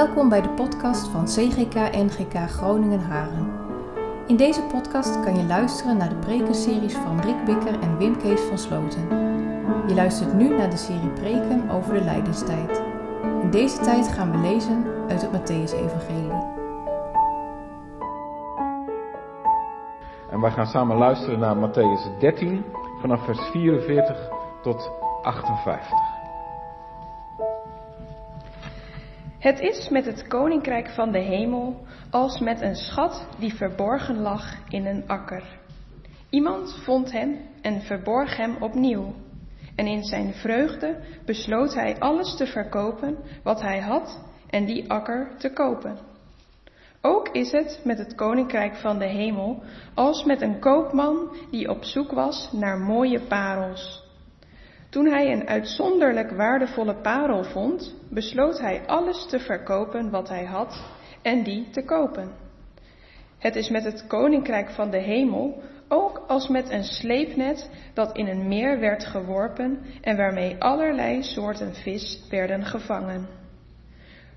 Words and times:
Welkom 0.00 0.28
bij 0.28 0.42
de 0.42 0.48
podcast 0.48 1.08
van 1.08 1.24
CGK 1.24 1.74
NGK 1.74 2.50
Groningen 2.50 3.00
Haren. 3.00 3.52
In 4.26 4.36
deze 4.36 4.62
podcast 4.62 5.20
kan 5.20 5.36
je 5.36 5.44
luisteren 5.44 5.96
naar 5.96 6.08
de 6.08 6.14
prekenseries 6.14 6.94
van 6.94 7.20
Rick 7.20 7.44
Bikker 7.44 7.80
en 7.80 7.98
Wim 7.98 8.18
Kees 8.18 8.40
van 8.40 8.58
Sloten. 8.58 9.08
Je 9.86 9.94
luistert 9.94 10.32
nu 10.32 10.48
naar 10.56 10.70
de 10.70 10.76
serie 10.76 11.10
preken 11.10 11.70
over 11.70 11.94
de 11.94 12.04
lijdenstijd. 12.04 12.82
In 13.42 13.50
deze 13.50 13.80
tijd 13.80 14.08
gaan 14.08 14.30
we 14.30 14.38
lezen 14.38 14.84
uit 15.08 15.22
het 15.22 15.30
Matthäus-evangelie. 15.30 16.42
En 20.30 20.40
wij 20.40 20.50
gaan 20.50 20.66
samen 20.66 20.96
luisteren 20.96 21.38
naar 21.38 21.56
Matthäus 21.56 22.18
13 22.18 22.64
vanaf 23.00 23.24
vers 23.24 23.40
44 23.40 24.28
tot 24.62 24.90
58. 25.22 26.09
Het 29.40 29.60
is 29.60 29.88
met 29.88 30.04
het 30.04 30.26
koninkrijk 30.26 30.88
van 30.88 31.12
de 31.12 31.18
hemel 31.18 31.86
als 32.10 32.40
met 32.40 32.60
een 32.60 32.76
schat 32.76 33.26
die 33.38 33.54
verborgen 33.54 34.20
lag 34.20 34.54
in 34.68 34.86
een 34.86 35.04
akker. 35.06 35.42
Iemand 36.30 36.78
vond 36.84 37.12
hem 37.12 37.38
en 37.62 37.80
verborg 37.80 38.36
hem 38.36 38.56
opnieuw. 38.60 39.14
En 39.76 39.86
in 39.86 40.04
zijn 40.04 40.34
vreugde 40.34 40.96
besloot 41.24 41.74
hij 41.74 41.98
alles 41.98 42.36
te 42.36 42.46
verkopen 42.46 43.16
wat 43.42 43.60
hij 43.60 43.80
had 43.80 44.20
en 44.50 44.64
die 44.64 44.90
akker 44.90 45.30
te 45.38 45.52
kopen. 45.52 45.98
Ook 47.00 47.28
is 47.28 47.52
het 47.52 47.80
met 47.84 47.98
het 47.98 48.14
koninkrijk 48.14 48.74
van 48.76 48.98
de 48.98 49.08
hemel 49.08 49.62
als 49.94 50.24
met 50.24 50.40
een 50.40 50.58
koopman 50.58 51.36
die 51.50 51.70
op 51.70 51.84
zoek 51.84 52.12
was 52.12 52.52
naar 52.52 52.78
mooie 52.78 53.20
parels. 53.20 54.09
Toen 54.90 55.06
hij 55.06 55.32
een 55.32 55.48
uitzonderlijk 55.48 56.30
waardevolle 56.30 56.94
parel 56.94 57.44
vond, 57.44 57.94
besloot 58.08 58.60
hij 58.60 58.86
alles 58.86 59.26
te 59.26 59.40
verkopen 59.40 60.10
wat 60.10 60.28
hij 60.28 60.44
had 60.44 60.84
en 61.22 61.42
die 61.42 61.70
te 61.70 61.84
kopen. 61.84 62.32
Het 63.38 63.56
is 63.56 63.68
met 63.68 63.84
het 63.84 64.06
koninkrijk 64.06 64.70
van 64.70 64.90
de 64.90 64.98
hemel 64.98 65.62
ook 65.88 66.24
als 66.26 66.48
met 66.48 66.70
een 66.70 66.84
sleepnet 66.84 67.70
dat 67.94 68.16
in 68.16 68.26
een 68.26 68.48
meer 68.48 68.78
werd 68.80 69.04
geworpen 69.06 69.78
en 70.00 70.16
waarmee 70.16 70.56
allerlei 70.58 71.22
soorten 71.22 71.74
vis 71.74 72.26
werden 72.28 72.64
gevangen. 72.64 73.28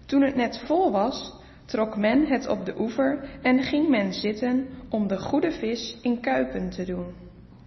Toen 0.05 0.21
het 0.21 0.35
net 0.35 0.63
vol 0.65 0.91
was, 0.91 1.33
trok 1.65 1.97
men 1.97 2.25
het 2.25 2.47
op 2.47 2.65
de 2.65 2.79
oever 2.79 3.29
en 3.41 3.63
ging 3.63 3.89
men 3.89 4.13
zitten 4.13 4.67
om 4.89 5.07
de 5.07 5.17
goede 5.17 5.51
vis 5.51 5.97
in 6.01 6.19
kuipen 6.19 6.69
te 6.69 6.85
doen. 6.85 7.05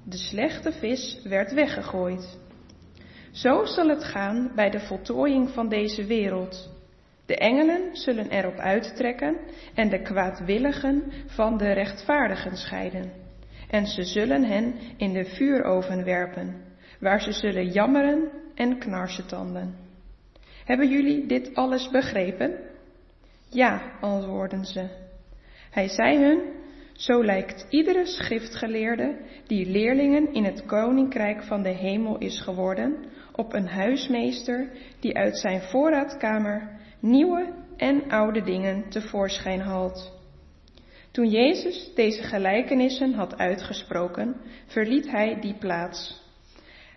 De 0.05 0.17
slechte 0.17 0.73
vis 0.73 1.21
werd 1.25 1.53
weggegooid. 1.53 2.39
Zo 3.37 3.65
zal 3.65 3.89
het 3.89 4.05
gaan 4.05 4.53
bij 4.55 4.71
de 4.71 4.81
voltooiing 4.81 5.51
van 5.51 5.69
deze 5.69 6.05
wereld. 6.05 6.71
De 7.27 7.37
engelen 7.37 7.97
zullen 7.97 8.31
erop 8.31 8.57
uittrekken 8.57 9.37
en 9.75 9.89
de 9.89 10.03
kwaadwilligen 10.03 11.13
van 11.27 11.57
de 11.57 11.73
rechtvaardigen 11.73 12.57
scheiden. 12.57 13.13
En 13.71 13.87
ze 13.87 14.05
zullen 14.05 14.45
hen 14.45 14.75
in 14.97 15.13
de 15.13 15.25
vuuroven 15.25 16.05
werpen, 16.05 16.57
waar 17.01 17.21
ze 17.21 17.33
zullen 17.33 17.69
jammeren 17.69 18.31
en 18.55 18.79
knarsetanden. 18.79 19.75
Hebben 20.65 20.89
jullie 20.89 21.27
dit 21.27 21.55
alles 21.55 21.91
begrepen? 21.91 22.59
Ja, 23.51 23.99
antwoorden 24.01 24.65
ze. 24.65 24.89
Hij 25.71 25.89
zei 25.89 26.19
hun, 26.19 26.41
zo 26.93 27.25
lijkt 27.25 27.67
iedere 27.71 28.07
schriftgeleerde 28.07 29.17
die 29.47 29.71
leerlingen 29.71 30.33
in 30.33 30.45
het 30.45 30.67
koninkrijk 30.67 31.43
van 31.43 31.63
de 31.63 31.75
hemel 31.75 32.19
is 32.19 32.41
geworden, 32.41 33.15
op 33.37 33.53
een 33.53 33.69
huismeester 33.69 34.69
die 35.01 35.17
uit 35.17 35.39
zijn 35.39 35.63
voorraadkamer 35.63 36.79
nieuwe 37.01 37.53
en 37.77 38.11
oude 38.11 38.43
dingen 38.43 38.89
tevoorschijn 38.89 39.61
haalt. 39.61 40.15
Toen 41.11 41.29
Jezus 41.29 41.91
deze 41.95 42.23
gelijkenissen 42.23 43.15
had 43.15 43.39
uitgesproken, 43.39 44.37
verliet 44.67 45.11
hij 45.11 45.41
die 45.41 45.55
plaats. 45.55 46.25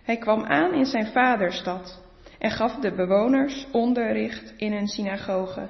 Hij 0.02 0.16
kwam 0.16 0.44
aan 0.44 0.74
in 0.74 0.84
zijn 0.84 1.06
vaderstad 1.06 2.02
en 2.38 2.50
gaf 2.50 2.74
de 2.74 2.94
bewoners 2.94 3.66
onderricht 3.72 4.54
in 4.56 4.72
een 4.72 4.88
synagoge, 4.88 5.68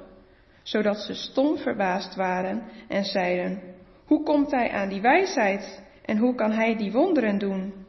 zodat 0.62 0.96
ze 0.96 1.14
stom 1.14 1.58
verbaasd 1.58 2.14
waren 2.14 2.62
en 2.88 3.04
zeiden, 3.04 3.62
hoe 4.04 4.22
komt 4.22 4.50
hij 4.50 4.70
aan 4.70 4.88
die 4.88 5.00
wijsheid 5.00 5.82
en 6.04 6.18
hoe 6.18 6.34
kan 6.34 6.52
hij 6.52 6.76
die 6.76 6.92
wonderen 6.92 7.38
doen? 7.38 7.79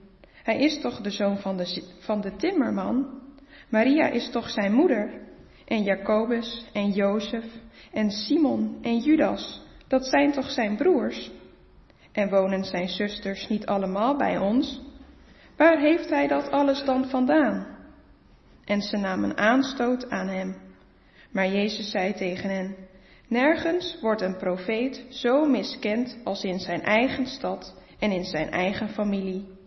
Hij 0.52 0.60
is 0.60 0.82
toch 0.82 1.02
de 1.02 1.10
zoon 1.10 1.38
van 1.38 1.58
de, 1.58 1.84
van 2.00 2.22
de 2.22 2.36
timmerman? 2.36 3.22
Maria 3.70 4.08
is 4.08 4.32
toch 4.32 4.50
zijn 4.50 4.74
moeder? 4.74 5.22
En 5.66 5.84
Jacobus 5.84 6.66
en 6.74 6.92
Jozef 6.92 7.46
en 7.92 8.10
Simon 8.10 8.78
en 8.82 8.98
Judas, 8.98 9.62
dat 9.88 10.06
zijn 10.06 10.32
toch 10.32 10.50
zijn 10.50 10.76
broers? 10.76 11.32
En 12.12 12.30
wonen 12.30 12.64
zijn 12.64 12.90
zusters 12.90 13.48
niet 13.48 13.66
allemaal 13.66 14.18
bij 14.18 14.38
ons? 14.38 14.82
Waar 15.58 15.80
heeft 15.80 16.10
hij 16.10 16.28
dat 16.28 16.50
alles 16.50 16.84
dan 16.84 17.10
vandaan? 17.10 17.68
En 18.66 18.82
ze 18.82 18.98
namen 18.98 19.38
aanstoot 19.38 20.10
aan 20.10 20.28
hem. 20.28 20.56
Maar 21.32 21.48
Jezus 21.48 21.92
zei 21.92 22.14
tegen 22.14 22.50
hen, 22.50 22.76
Nergens 23.28 23.98
wordt 24.02 24.22
een 24.22 24.38
profeet 24.38 25.06
zo 25.10 25.46
miskend 25.46 26.18
als 26.24 26.44
in 26.44 26.60
zijn 26.60 26.82
eigen 26.82 27.26
stad 27.26 27.76
en 28.00 28.12
in 28.12 28.26
zijn 28.26 28.50
eigen 28.50 28.90
familie. 28.90 29.60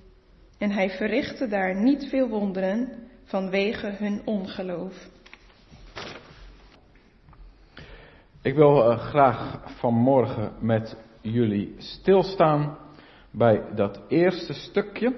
En 0.59 0.71
hij 0.71 0.91
verrichtte 0.91 1.49
daar 1.49 1.75
niet 1.83 2.09
veel 2.09 2.29
wonderen 2.29 2.89
vanwege 3.25 3.87
hun 3.87 4.23
ongeloof. 4.25 5.09
Ik 8.43 8.55
wil 8.55 8.91
uh, 8.91 8.99
graag 8.99 9.61
vanmorgen 9.65 10.53
met 10.61 10.97
jullie 11.21 11.75
stilstaan 11.79 12.79
bij 13.31 13.63
dat 13.75 14.01
eerste 14.09 14.53
stukje 14.53 15.17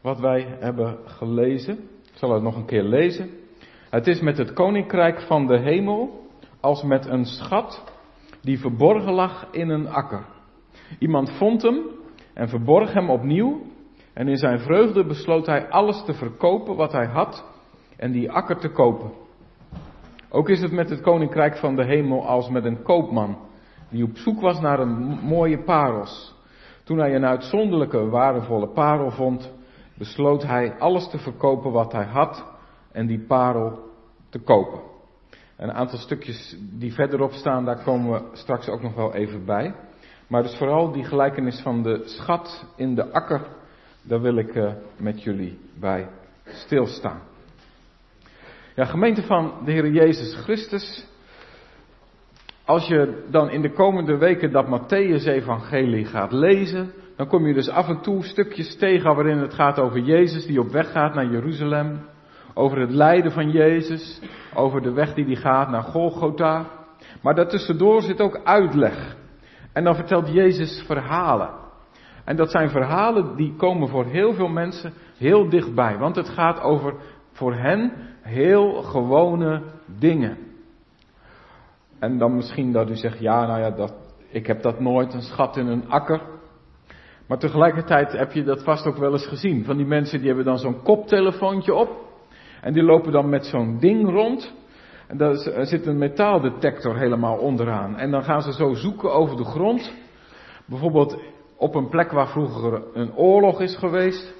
wat 0.00 0.20
wij 0.20 0.56
hebben 0.60 0.98
gelezen. 1.04 1.74
Ik 2.12 2.16
zal 2.16 2.32
het 2.32 2.42
nog 2.42 2.56
een 2.56 2.66
keer 2.66 2.82
lezen. 2.82 3.30
Het 3.90 4.06
is 4.06 4.20
met 4.20 4.38
het 4.38 4.52
koninkrijk 4.52 5.20
van 5.20 5.46
de 5.46 5.58
hemel 5.58 6.28
als 6.60 6.82
met 6.82 7.06
een 7.06 7.24
schat 7.24 7.84
die 8.42 8.58
verborgen 8.58 9.12
lag 9.12 9.48
in 9.50 9.68
een 9.68 9.88
akker. 9.88 10.24
Iemand 10.98 11.30
vond 11.30 11.62
hem 11.62 11.80
en 12.34 12.48
verborg 12.48 12.92
hem 12.92 13.10
opnieuw 13.10 13.62
en 14.12 14.28
in 14.28 14.36
zijn 14.36 14.58
vreugde 14.58 15.06
besloot 15.06 15.46
hij 15.46 15.68
alles 15.68 16.04
te 16.04 16.14
verkopen 16.14 16.76
wat 16.76 16.92
hij 16.92 17.06
had 17.06 17.44
en 17.96 18.12
die 18.12 18.30
akker 18.30 18.56
te 18.56 18.68
kopen. 18.68 19.12
Ook 20.28 20.48
is 20.48 20.60
het 20.60 20.72
met 20.72 20.90
het 20.90 21.00
koninkrijk 21.00 21.56
van 21.56 21.76
de 21.76 21.84
hemel 21.84 22.26
als 22.26 22.48
met 22.48 22.64
een 22.64 22.82
koopman 22.82 23.38
die 23.90 24.04
op 24.04 24.16
zoek 24.16 24.40
was 24.40 24.60
naar 24.60 24.78
een 24.78 25.18
mooie 25.22 25.62
parels. 25.62 26.34
Toen 26.84 26.98
hij 26.98 27.14
een 27.14 27.26
uitzonderlijke, 27.26 28.08
waardevolle 28.08 28.68
parel 28.68 29.10
vond, 29.10 29.52
besloot 29.98 30.42
hij 30.42 30.78
alles 30.78 31.08
te 31.08 31.18
verkopen 31.18 31.72
wat 31.72 31.92
hij 31.92 32.04
had 32.04 32.44
en 32.92 33.06
die 33.06 33.20
parel 33.26 33.78
te 34.28 34.38
kopen. 34.38 34.80
Een 35.56 35.72
aantal 35.72 35.98
stukjes 35.98 36.56
die 36.78 36.94
verderop 36.94 37.32
staan, 37.32 37.64
daar 37.64 37.82
komen 37.82 38.12
we 38.12 38.36
straks 38.36 38.68
ook 38.68 38.82
nog 38.82 38.94
wel 38.94 39.14
even 39.14 39.44
bij. 39.44 39.74
Maar 40.26 40.42
dus 40.42 40.56
vooral 40.56 40.92
die 40.92 41.04
gelijkenis 41.04 41.60
van 41.60 41.82
de 41.82 42.02
schat 42.04 42.66
in 42.76 42.94
de 42.94 43.12
akker 43.12 43.46
daar 44.02 44.20
wil 44.20 44.36
ik 44.36 44.54
uh, 44.54 44.72
met 44.96 45.22
jullie 45.22 45.58
bij 45.80 46.08
stilstaan. 46.44 47.20
Ja, 48.74 48.84
gemeente 48.84 49.22
van 49.22 49.52
de 49.64 49.72
Heer 49.72 49.90
Jezus 49.90 50.34
Christus. 50.34 51.06
Als 52.64 52.86
je 52.86 53.26
dan 53.30 53.50
in 53.50 53.62
de 53.62 53.72
komende 53.72 54.16
weken 54.16 54.52
dat 54.52 54.66
Matthäus-evangelie 54.66 56.04
gaat 56.04 56.32
lezen, 56.32 56.92
dan 57.16 57.26
kom 57.26 57.46
je 57.46 57.54
dus 57.54 57.68
af 57.68 57.88
en 57.88 58.00
toe 58.00 58.24
stukjes 58.24 58.76
tegen 58.76 59.14
waarin 59.14 59.38
het 59.38 59.54
gaat 59.54 59.78
over 59.78 59.98
Jezus 59.98 60.46
die 60.46 60.60
op 60.60 60.70
weg 60.70 60.92
gaat 60.92 61.14
naar 61.14 61.30
Jeruzalem. 61.30 62.00
Over 62.54 62.78
het 62.78 62.90
lijden 62.90 63.32
van 63.32 63.50
Jezus, 63.50 64.20
over 64.54 64.82
de 64.82 64.92
weg 64.92 65.14
die 65.14 65.24
hij 65.24 65.36
gaat 65.36 65.70
naar 65.70 65.82
Golgotha. 65.82 66.66
Maar 67.22 67.34
daartussendoor 67.34 68.02
zit 68.02 68.20
ook 68.20 68.40
uitleg. 68.44 69.16
En 69.72 69.84
dan 69.84 69.94
vertelt 69.94 70.32
Jezus 70.32 70.82
verhalen. 70.86 71.59
En 72.30 72.36
dat 72.36 72.50
zijn 72.50 72.70
verhalen 72.70 73.36
die 73.36 73.54
komen 73.56 73.88
voor 73.88 74.04
heel 74.04 74.34
veel 74.34 74.48
mensen 74.48 74.92
heel 75.18 75.48
dichtbij. 75.48 75.98
Want 75.98 76.16
het 76.16 76.28
gaat 76.28 76.60
over 76.60 76.94
voor 77.32 77.54
hen 77.54 77.92
heel 78.20 78.82
gewone 78.82 79.62
dingen. 79.98 80.38
En 81.98 82.18
dan 82.18 82.34
misschien 82.34 82.72
dat 82.72 82.90
u 82.90 82.96
zegt, 82.96 83.18
ja 83.18 83.46
nou 83.46 83.60
ja, 83.60 83.70
dat, 83.70 83.94
ik 84.28 84.46
heb 84.46 84.62
dat 84.62 84.80
nooit, 84.80 85.14
een 85.14 85.22
schat 85.22 85.56
in 85.56 85.66
een 85.66 85.88
akker. 85.88 86.20
Maar 87.26 87.38
tegelijkertijd 87.38 88.12
heb 88.12 88.32
je 88.32 88.44
dat 88.44 88.62
vast 88.62 88.86
ook 88.86 88.96
wel 88.96 89.12
eens 89.12 89.26
gezien. 89.26 89.64
Van 89.64 89.76
die 89.76 89.86
mensen 89.86 90.18
die 90.18 90.26
hebben 90.26 90.44
dan 90.44 90.58
zo'n 90.58 90.82
koptelefoontje 90.82 91.74
op. 91.74 91.90
En 92.60 92.72
die 92.72 92.82
lopen 92.82 93.12
dan 93.12 93.28
met 93.28 93.46
zo'n 93.46 93.78
ding 93.78 94.10
rond. 94.10 94.54
En 95.06 95.16
daar 95.16 95.36
zit 95.66 95.86
een 95.86 95.98
metaaldetector 95.98 96.96
helemaal 96.96 97.36
onderaan. 97.36 97.96
En 97.96 98.10
dan 98.10 98.22
gaan 98.22 98.42
ze 98.42 98.52
zo 98.52 98.74
zoeken 98.74 99.12
over 99.12 99.36
de 99.36 99.44
grond. 99.44 99.94
Bijvoorbeeld 100.66 101.18
op 101.60 101.74
een 101.74 101.88
plek 101.88 102.10
waar 102.10 102.28
vroeger 102.28 102.82
een 102.92 103.14
oorlog 103.14 103.60
is 103.60 103.76
geweest. 103.76 104.34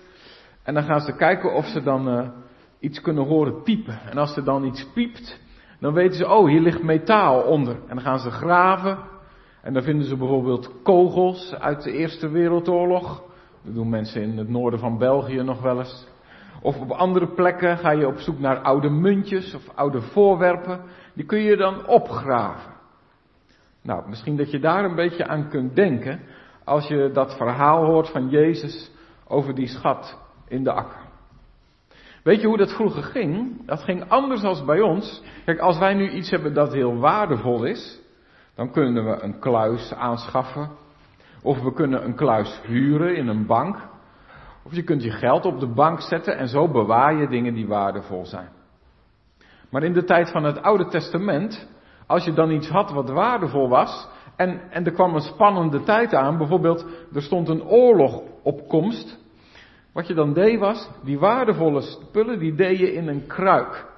En 0.62 0.75
dan 0.75 0.82
gaan 0.82 1.00
ze 1.00 1.17
kijken 1.17 1.55
of 1.55 1.67
ze 1.67 1.82
dan 1.82 2.08
uh, 2.08 2.28
iets 2.78 3.00
kunnen 3.00 3.26
horen 3.26 3.62
piepen. 3.62 4.00
En 4.11 4.19
als 4.19 4.37
er 4.37 4.44
dan 4.44 4.64
iets 4.64 4.87
piept, 4.94 5.40
dan 5.81 5.93
weten 5.93 6.17
ze, 6.17 6.28
oh, 6.28 6.49
hier 6.49 6.61
ligt 6.61 6.82
metaal 6.82 7.43
onder. 7.43 7.75
En 7.75 7.94
dan 7.94 8.00
gaan 8.00 8.19
ze 8.19 8.31
graven. 8.31 8.99
En 9.62 9.72
dan 9.72 9.82
vinden 9.82 10.06
ze 10.06 10.17
bijvoorbeeld 10.17 10.82
kogels 10.82 11.55
uit 11.55 11.82
de 11.82 11.93
Eerste 11.93 12.28
Wereldoorlog. 12.28 13.23
Dat 13.64 13.75
doen 13.75 13.88
mensen 13.88 14.23
in 14.23 14.38
het 14.38 14.49
noorden 14.49 14.81
van 14.81 14.99
België 14.99 15.43
nog 15.43 15.62
wel 15.62 15.78
eens. 15.78 16.08
Of 16.62 16.81
op 16.81 16.90
andere 16.90 17.26
plekken 17.26 17.78
ga 17.78 17.90
je 17.90 18.06
op 18.06 18.19
zoek 18.19 18.38
naar 18.38 18.58
oude 18.58 18.90
muntjes 18.90 19.55
of 19.55 19.69
oude 19.75 20.00
voorwerpen. 20.00 20.81
Die 21.14 21.25
kun 21.25 21.40
je 21.40 21.56
dan 21.56 21.87
opgraven. 21.87 22.73
Nou, 23.82 24.08
misschien 24.08 24.37
dat 24.37 24.50
je 24.50 24.61
daar 24.61 24.84
een 24.84 24.94
beetje 24.94 25.26
aan 25.26 25.49
kunt 25.49 25.76
denken 25.76 26.20
als 26.64 26.86
je 26.88 27.10
dat 27.12 27.36
verhaal 27.36 27.84
hoort 27.84 28.08
van 28.08 28.28
Jezus 28.28 28.90
over 29.28 29.54
die 29.54 29.66
schat 29.66 30.18
in 30.48 30.64
de 30.64 30.72
akker. 30.72 31.08
Weet 32.22 32.40
je 32.40 32.46
hoe 32.46 32.56
dat 32.56 32.72
vroeger 32.72 33.02
ging? 33.02 33.66
Dat 33.66 33.82
ging 33.82 34.08
anders 34.08 34.42
als 34.42 34.64
bij 34.64 34.80
ons. 34.80 35.22
Kijk, 35.44 35.58
als 35.58 35.78
wij 35.78 35.94
nu 35.94 36.10
iets 36.10 36.30
hebben 36.30 36.54
dat 36.54 36.72
heel 36.72 36.96
waardevol 36.96 37.64
is, 37.64 38.00
dan 38.54 38.70
kunnen 38.70 39.04
we 39.04 39.22
een 39.22 39.38
kluis 39.38 39.94
aanschaffen. 39.94 40.70
Of 41.42 41.62
we 41.62 41.72
kunnen 41.72 42.04
een 42.04 42.14
kluis 42.14 42.60
huren 42.66 43.16
in 43.16 43.28
een 43.28 43.46
bank. 43.46 43.76
Of 44.64 44.74
je 44.74 44.82
kunt 44.82 45.02
je 45.02 45.10
geld 45.10 45.44
op 45.44 45.60
de 45.60 45.72
bank 45.72 46.00
zetten 46.00 46.36
en 46.36 46.48
zo 46.48 46.68
bewaar 46.68 47.14
je 47.14 47.28
dingen 47.28 47.54
die 47.54 47.68
waardevol 47.68 48.26
zijn. 48.26 48.48
Maar 49.70 49.82
in 49.82 49.92
de 49.92 50.04
tijd 50.04 50.30
van 50.30 50.44
het 50.44 50.62
Oude 50.62 50.86
Testament, 50.86 51.68
als 52.06 52.24
je 52.24 52.32
dan 52.32 52.50
iets 52.50 52.68
had 52.68 52.90
wat 52.90 53.10
waardevol 53.10 53.68
was, 53.68 54.08
en, 54.40 54.60
en 54.70 54.84
er 54.84 54.92
kwam 54.92 55.14
een 55.14 55.20
spannende 55.20 55.82
tijd 55.82 56.14
aan, 56.14 56.38
bijvoorbeeld 56.38 56.87
er 57.14 57.22
stond 57.22 57.48
een 57.48 57.64
oorlog 57.64 58.22
op 58.42 58.69
komst, 58.69 59.19
wat 59.92 60.06
je 60.06 60.14
dan 60.14 60.32
deed 60.32 60.58
was, 60.58 60.90
die 61.04 61.19
waardevolle 61.19 61.81
spullen, 61.81 62.38
die 62.38 62.54
deed 62.54 62.78
je 62.78 62.92
in 62.92 63.08
een 63.08 63.26
kruik. 63.26 63.88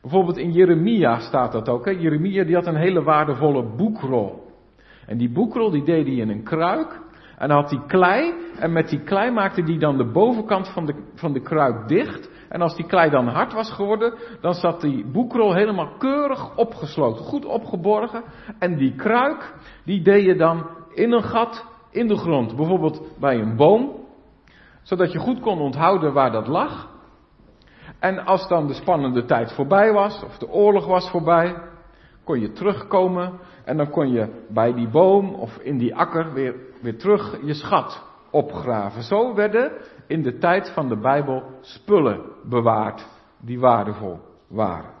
Bijvoorbeeld 0.00 0.36
in 0.36 0.52
Jeremia 0.52 1.18
staat 1.18 1.52
dat 1.52 1.68
ook. 1.68 1.84
Hè? 1.84 1.90
Jeremia 1.90 2.44
die 2.44 2.54
had 2.54 2.66
een 2.66 2.76
hele 2.76 3.02
waardevolle 3.02 3.76
boekrol. 3.76 4.44
En 5.06 5.18
die 5.18 5.30
boekrol 5.30 5.70
die 5.70 5.84
deed 5.84 6.06
hij 6.06 6.16
in 6.16 6.28
een 6.28 6.42
kruik. 6.42 7.00
En 7.38 7.48
dan 7.48 7.60
had 7.60 7.70
hij 7.70 7.82
klei. 7.86 8.34
En 8.58 8.72
met 8.72 8.88
die 8.88 9.00
klei 9.00 9.30
maakte 9.30 9.62
hij 9.62 9.78
dan 9.78 9.96
de 9.96 10.10
bovenkant 10.10 10.68
van 10.68 10.86
de, 10.86 10.94
van 11.14 11.32
de 11.32 11.40
kruik 11.40 11.88
dicht. 11.88 12.30
En 12.48 12.60
als 12.60 12.76
die 12.76 12.86
klei 12.86 13.10
dan 13.10 13.28
hard 13.28 13.52
was 13.52 13.70
geworden, 13.70 14.14
dan 14.40 14.54
zat 14.54 14.80
die 14.80 15.06
boekrol 15.06 15.54
helemaal 15.54 15.96
keurig 15.98 16.56
opgesloten. 16.56 17.24
Goed 17.24 17.44
opgeborgen. 17.44 18.22
En 18.58 18.76
die 18.76 18.94
kruik, 18.94 19.54
die 19.84 20.02
deed 20.02 20.24
je 20.24 20.36
dan 20.36 20.66
in 20.94 21.12
een 21.12 21.24
gat 21.24 21.66
in 21.90 22.06
de 22.06 22.16
grond. 22.16 22.56
Bijvoorbeeld 22.56 23.02
bij 23.18 23.40
een 23.40 23.56
boom 23.56 24.04
zodat 24.86 25.12
je 25.12 25.18
goed 25.18 25.40
kon 25.40 25.60
onthouden 25.60 26.12
waar 26.12 26.32
dat 26.32 26.46
lag. 26.46 26.88
En 27.98 28.24
als 28.24 28.48
dan 28.48 28.66
de 28.66 28.74
spannende 28.74 29.24
tijd 29.24 29.52
voorbij 29.52 29.92
was, 29.92 30.24
of 30.24 30.38
de 30.38 30.48
oorlog 30.48 30.86
was 30.86 31.10
voorbij, 31.10 31.54
kon 32.24 32.40
je 32.40 32.52
terugkomen 32.52 33.40
en 33.64 33.76
dan 33.76 33.90
kon 33.90 34.12
je 34.12 34.44
bij 34.48 34.72
die 34.72 34.88
boom 34.88 35.34
of 35.34 35.56
in 35.56 35.78
die 35.78 35.94
akker 35.96 36.32
weer, 36.32 36.54
weer 36.82 36.98
terug 36.98 37.38
je 37.42 37.54
schat 37.54 38.04
opgraven. 38.36 39.02
Zo 39.02 39.34
werden 39.34 39.72
in 40.06 40.22
de 40.22 40.38
tijd 40.38 40.70
van 40.70 40.88
de 40.88 40.96
Bijbel 40.96 41.42
spullen 41.60 42.22
bewaard 42.44 43.06
die 43.40 43.60
waardevol 43.60 44.20
waren. 44.46 44.94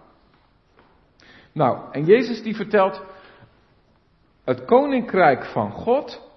Nou, 1.52 1.78
en 1.90 2.04
Jezus 2.04 2.42
die 2.42 2.56
vertelt, 2.56 3.02
het 4.44 4.64
koninkrijk 4.64 5.44
van 5.44 5.70
God 5.70 6.30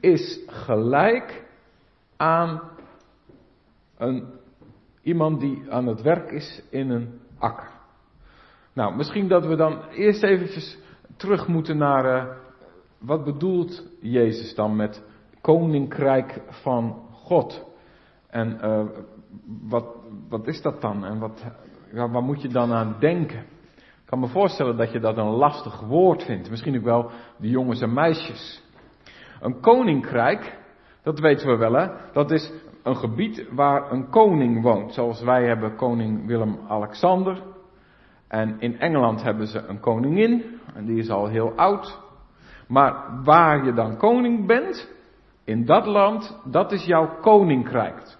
is 0.00 0.40
gelijk 0.46 1.44
aan 2.16 2.62
een, 3.96 4.32
iemand 5.02 5.40
die 5.40 5.64
aan 5.70 5.86
het 5.86 6.02
werk 6.02 6.30
is 6.30 6.62
in 6.70 6.90
een 6.90 7.20
akker. 7.38 7.68
Nou, 8.72 8.96
misschien 8.96 9.28
dat 9.28 9.46
we 9.46 9.56
dan 9.56 9.82
eerst 9.88 10.22
eventjes 10.22 10.78
terug 11.16 11.46
moeten 11.46 11.76
naar 11.76 12.04
uh, 12.04 12.36
wat 12.98 13.24
bedoelt 13.24 13.86
Jezus 14.00 14.54
dan 14.54 14.76
met 14.76 15.02
koninkrijk 15.46 16.40
van 16.48 17.02
God? 17.12 17.64
En 18.30 18.58
uh, 18.62 18.84
wat, 19.68 19.86
wat 20.28 20.46
is 20.46 20.62
dat 20.62 20.80
dan? 20.80 21.04
En 21.04 21.18
wat, 21.18 22.22
moet 22.22 22.42
je 22.42 22.48
dan 22.48 22.72
aan 22.72 22.96
denken? 23.00 23.38
Ik 23.76 24.12
kan 24.12 24.20
me 24.20 24.26
voorstellen 24.26 24.76
dat 24.76 24.92
je 24.92 25.00
dat 25.00 25.16
een 25.16 25.30
lastig 25.30 25.80
woord 25.80 26.22
vindt. 26.22 26.50
Misschien 26.50 26.76
ook 26.76 26.84
wel 26.84 27.10
de 27.36 27.48
jongens 27.48 27.80
en 27.80 27.92
meisjes. 27.92 28.62
Een 29.40 29.60
koninkrijk, 29.60 30.58
dat 31.02 31.18
weten 31.18 31.48
we 31.48 31.56
wel 31.56 31.72
hè, 31.72 31.88
dat 32.12 32.30
is 32.30 32.52
een 32.82 32.96
gebied 32.96 33.46
waar 33.50 33.92
een 33.92 34.10
koning 34.10 34.62
woont. 34.62 34.92
Zoals 34.92 35.22
wij 35.22 35.46
hebben 35.46 35.76
koning 35.76 36.26
Willem-Alexander. 36.26 37.42
En 38.28 38.60
in 38.60 38.78
Engeland 38.78 39.22
hebben 39.22 39.46
ze 39.46 39.58
een 39.58 39.80
koningin. 39.80 40.60
En 40.74 40.84
die 40.84 40.98
is 40.98 41.10
al 41.10 41.26
heel 41.26 41.52
oud. 41.56 42.00
Maar 42.68 43.22
waar 43.24 43.64
je 43.64 43.72
dan 43.72 43.96
koning 43.96 44.46
bent, 44.46 44.95
in 45.46 45.64
dat 45.64 45.86
land, 45.86 46.38
dat 46.44 46.72
is 46.72 46.84
jouw 46.84 47.20
koninkrijk. 47.20 48.16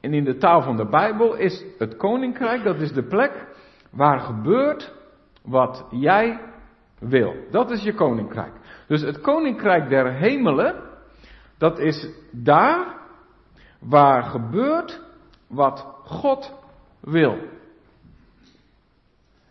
En 0.00 0.14
in 0.14 0.24
de 0.24 0.36
taal 0.36 0.62
van 0.62 0.76
de 0.76 0.88
Bijbel 0.88 1.34
is 1.34 1.64
het 1.78 1.96
koninkrijk, 1.96 2.64
dat 2.64 2.80
is 2.80 2.92
de 2.92 3.02
plek 3.02 3.46
waar 3.90 4.20
gebeurt 4.20 4.94
wat 5.42 5.86
jij 5.90 6.40
wil. 6.98 7.34
Dat 7.50 7.70
is 7.70 7.82
je 7.82 7.94
koninkrijk. 7.94 8.52
Dus 8.86 9.00
het 9.00 9.20
koninkrijk 9.20 9.88
der 9.88 10.12
hemelen, 10.12 10.82
dat 11.58 11.78
is 11.78 12.08
daar 12.30 12.96
waar 13.78 14.22
gebeurt 14.22 15.02
wat 15.46 15.86
God 16.04 16.54
wil. 17.00 17.38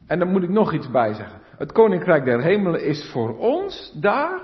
En 0.07 0.19
dan 0.19 0.31
moet 0.31 0.44
ik 0.44 0.50
nog 0.50 0.73
iets 0.73 0.91
bij 0.91 1.13
zeggen. 1.13 1.39
Het 1.57 1.71
koninkrijk 1.71 2.25
der 2.25 2.41
hemelen 2.41 2.83
is 2.83 3.09
voor 3.12 3.38
ons 3.38 3.91
daar 4.01 4.41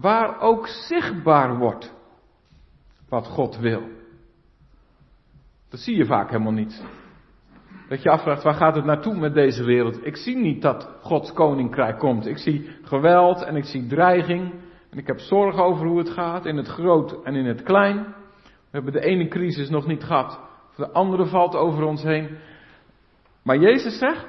waar 0.00 0.40
ook 0.40 0.66
zichtbaar 0.66 1.56
wordt 1.58 1.94
wat 3.08 3.26
God 3.26 3.58
wil. 3.58 3.82
Dat 5.70 5.80
zie 5.80 5.96
je 5.96 6.04
vaak 6.04 6.30
helemaal 6.30 6.52
niet. 6.52 6.84
Dat 7.88 8.02
je 8.02 8.10
afvraagt, 8.10 8.42
waar 8.42 8.54
gaat 8.54 8.74
het 8.74 8.84
naartoe 8.84 9.14
met 9.14 9.34
deze 9.34 9.64
wereld? 9.64 10.06
Ik 10.06 10.16
zie 10.16 10.36
niet 10.36 10.62
dat 10.62 10.88
Gods 11.00 11.32
koninkrijk 11.32 11.98
komt. 11.98 12.26
Ik 12.26 12.38
zie 12.38 12.70
geweld 12.82 13.42
en 13.42 13.56
ik 13.56 13.64
zie 13.64 13.86
dreiging. 13.86 14.52
En 14.90 14.98
ik 14.98 15.06
heb 15.06 15.18
zorgen 15.18 15.64
over 15.64 15.86
hoe 15.86 15.98
het 15.98 16.10
gaat 16.10 16.46
in 16.46 16.56
het 16.56 16.68
groot 16.68 17.22
en 17.22 17.34
in 17.34 17.46
het 17.46 17.62
klein. 17.62 17.96
We 18.44 18.80
hebben 18.80 18.92
de 18.92 19.00
ene 19.00 19.28
crisis 19.28 19.68
nog 19.68 19.86
niet 19.86 20.04
gehad, 20.04 20.40
de 20.76 20.90
andere 20.90 21.26
valt 21.26 21.54
over 21.54 21.84
ons 21.84 22.02
heen. 22.02 22.38
Maar 23.42 23.58
Jezus 23.58 23.98
zegt, 23.98 24.26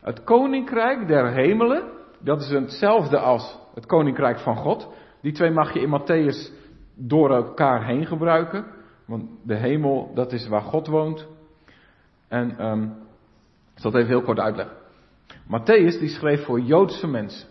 het 0.00 0.24
koninkrijk 0.24 1.08
der 1.08 1.32
hemelen, 1.32 1.82
dat 2.20 2.40
is 2.40 2.48
hetzelfde 2.48 3.18
als 3.18 3.58
het 3.74 3.86
koninkrijk 3.86 4.38
van 4.38 4.56
God. 4.56 4.94
Die 5.24 5.32
twee 5.32 5.50
mag 5.50 5.72
je 5.72 5.80
in 5.80 6.00
Matthäus 6.00 6.52
door 6.94 7.30
elkaar 7.30 7.86
heen 7.86 8.06
gebruiken. 8.06 8.64
Want 9.06 9.24
de 9.42 9.54
hemel, 9.54 10.10
dat 10.14 10.32
is 10.32 10.48
waar 10.48 10.62
God 10.62 10.86
woont. 10.86 11.28
En 12.28 12.66
um, 12.66 12.82
ik 13.74 13.80
zal 13.80 13.90
het 13.90 14.00
even 14.00 14.12
heel 14.12 14.22
kort 14.22 14.38
uitleggen. 14.38 14.76
Matthäus 15.46 15.98
die 15.98 16.08
schreef 16.08 16.44
voor 16.44 16.60
Joodse 16.60 17.06
mensen. 17.06 17.48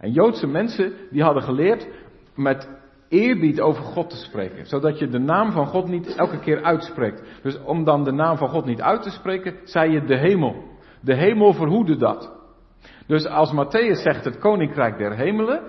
En 0.00 0.12
Joodse 0.12 0.46
mensen 0.46 0.92
die 1.10 1.22
hadden 1.22 1.42
geleerd 1.42 1.88
met 2.34 2.68
eerbied 3.08 3.60
over 3.60 3.82
God 3.82 4.10
te 4.10 4.16
spreken. 4.16 4.66
Zodat 4.66 4.98
je 4.98 5.08
de 5.08 5.18
naam 5.18 5.52
van 5.52 5.66
God 5.66 5.88
niet 5.88 6.16
elke 6.16 6.38
keer 6.38 6.62
uitspreekt. 6.62 7.22
Dus 7.42 7.62
om 7.62 7.84
dan 7.84 8.04
de 8.04 8.12
naam 8.12 8.36
van 8.36 8.48
God 8.48 8.64
niet 8.64 8.80
uit 8.80 9.02
te 9.02 9.10
spreken, 9.10 9.56
zei 9.64 9.92
je 9.92 10.04
de 10.04 10.18
hemel. 10.18 10.64
De 11.00 11.14
hemel 11.14 11.52
verhoede 11.52 11.96
dat. 11.96 12.32
Dus 13.06 13.26
als 13.26 13.52
Matthäus 13.52 14.02
zegt 14.02 14.24
het 14.24 14.38
koninkrijk 14.38 14.98
der 14.98 15.16
hemelen, 15.16 15.62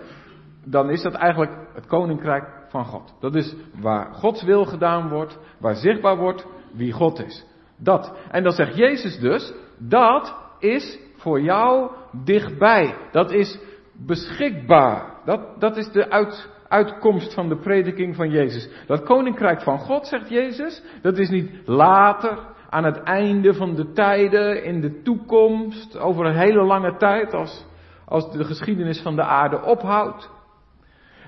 dan 0.65 0.89
is 0.89 1.01
dat 1.01 1.13
eigenlijk 1.13 1.51
het 1.73 1.85
koninkrijk 1.85 2.43
van 2.69 2.85
God. 2.85 3.13
Dat 3.19 3.35
is 3.35 3.55
waar 3.81 4.13
Gods 4.13 4.43
wil 4.43 4.65
gedaan 4.65 5.09
wordt, 5.09 5.39
waar 5.59 5.75
zichtbaar 5.75 6.17
wordt 6.17 6.47
wie 6.73 6.91
God 6.91 7.25
is. 7.25 7.45
Dat. 7.77 8.17
En 8.31 8.43
dan 8.43 8.51
zegt 8.51 8.75
Jezus 8.75 9.19
dus, 9.19 9.53
dat 9.77 10.35
is 10.59 10.99
voor 11.17 11.41
jou 11.41 11.91
dichtbij. 12.23 12.95
Dat 13.11 13.31
is 13.31 13.59
beschikbaar. 14.05 15.13
Dat, 15.25 15.59
dat 15.59 15.77
is 15.77 15.91
de 15.91 16.09
uit, 16.09 16.49
uitkomst 16.67 17.33
van 17.33 17.49
de 17.49 17.57
prediking 17.57 18.15
van 18.15 18.29
Jezus. 18.29 18.69
Dat 18.87 19.03
koninkrijk 19.03 19.61
van 19.61 19.79
God, 19.79 20.07
zegt 20.07 20.29
Jezus, 20.29 20.83
dat 21.01 21.17
is 21.17 21.29
niet 21.29 21.51
later, 21.65 22.39
aan 22.69 22.83
het 22.83 23.03
einde 23.03 23.53
van 23.53 23.75
de 23.75 23.91
tijden, 23.91 24.63
in 24.63 24.81
de 24.81 25.01
toekomst, 25.01 25.97
over 25.97 26.25
een 26.25 26.37
hele 26.37 26.63
lange 26.63 26.95
tijd, 26.97 27.33
als, 27.33 27.65
als 28.05 28.31
de 28.31 28.43
geschiedenis 28.43 29.01
van 29.01 29.15
de 29.15 29.23
aarde 29.23 29.61
ophoudt. 29.61 30.33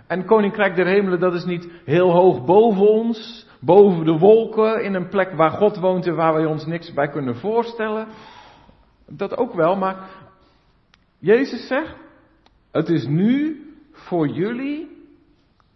En 0.07 0.25
koninkrijk 0.25 0.75
der 0.75 0.85
hemelen, 0.85 1.19
dat 1.19 1.33
is 1.33 1.45
niet 1.45 1.69
heel 1.85 2.11
hoog 2.11 2.45
boven 2.45 2.89
ons, 2.89 3.47
boven 3.59 4.05
de 4.05 4.17
wolken, 4.17 4.83
in 4.83 4.93
een 4.93 5.09
plek 5.09 5.33
waar 5.33 5.51
God 5.51 5.77
woont 5.77 6.07
en 6.07 6.15
waar 6.15 6.33
wij 6.33 6.45
ons 6.45 6.65
niks 6.65 6.93
bij 6.93 7.07
kunnen 7.07 7.35
voorstellen. 7.35 8.07
Dat 9.07 9.37
ook 9.37 9.53
wel, 9.53 9.75
maar 9.75 10.09
Jezus 11.19 11.67
zegt, 11.67 11.95
het 12.71 12.89
is 12.89 13.05
nu 13.07 13.61
voor 13.91 14.27
jullie 14.27 14.95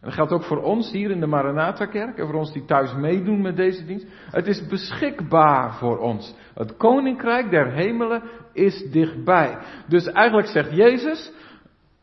En 0.02 0.08
dat 0.08 0.14
geldt 0.14 0.32
ook 0.32 0.44
voor 0.44 0.62
ons 0.62 0.92
hier 0.92 1.12
in 1.12 1.20
de 1.20 1.28
Maranatha-kerk 1.28 2.18
en 2.18 2.26
voor 2.26 2.36
ons 2.36 2.54
die 2.54 2.66
thuis 2.66 2.94
meedoen 2.96 3.42
met 3.42 3.56
deze 3.56 3.86
dienst. 3.86 4.06
Het 4.32 4.48
is 4.48 4.68
beschikbaar 4.68 5.74
voor 5.74 5.98
ons. 5.98 6.36
Het 6.54 6.78
koninkrijk 6.78 7.50
der 7.50 7.72
hemelen 7.72 8.24
is 8.54 8.92
dichtbij. 8.92 9.58
Dus 9.88 10.06
eigenlijk 10.06 10.48
zegt 10.48 10.72
Jezus, 10.72 11.32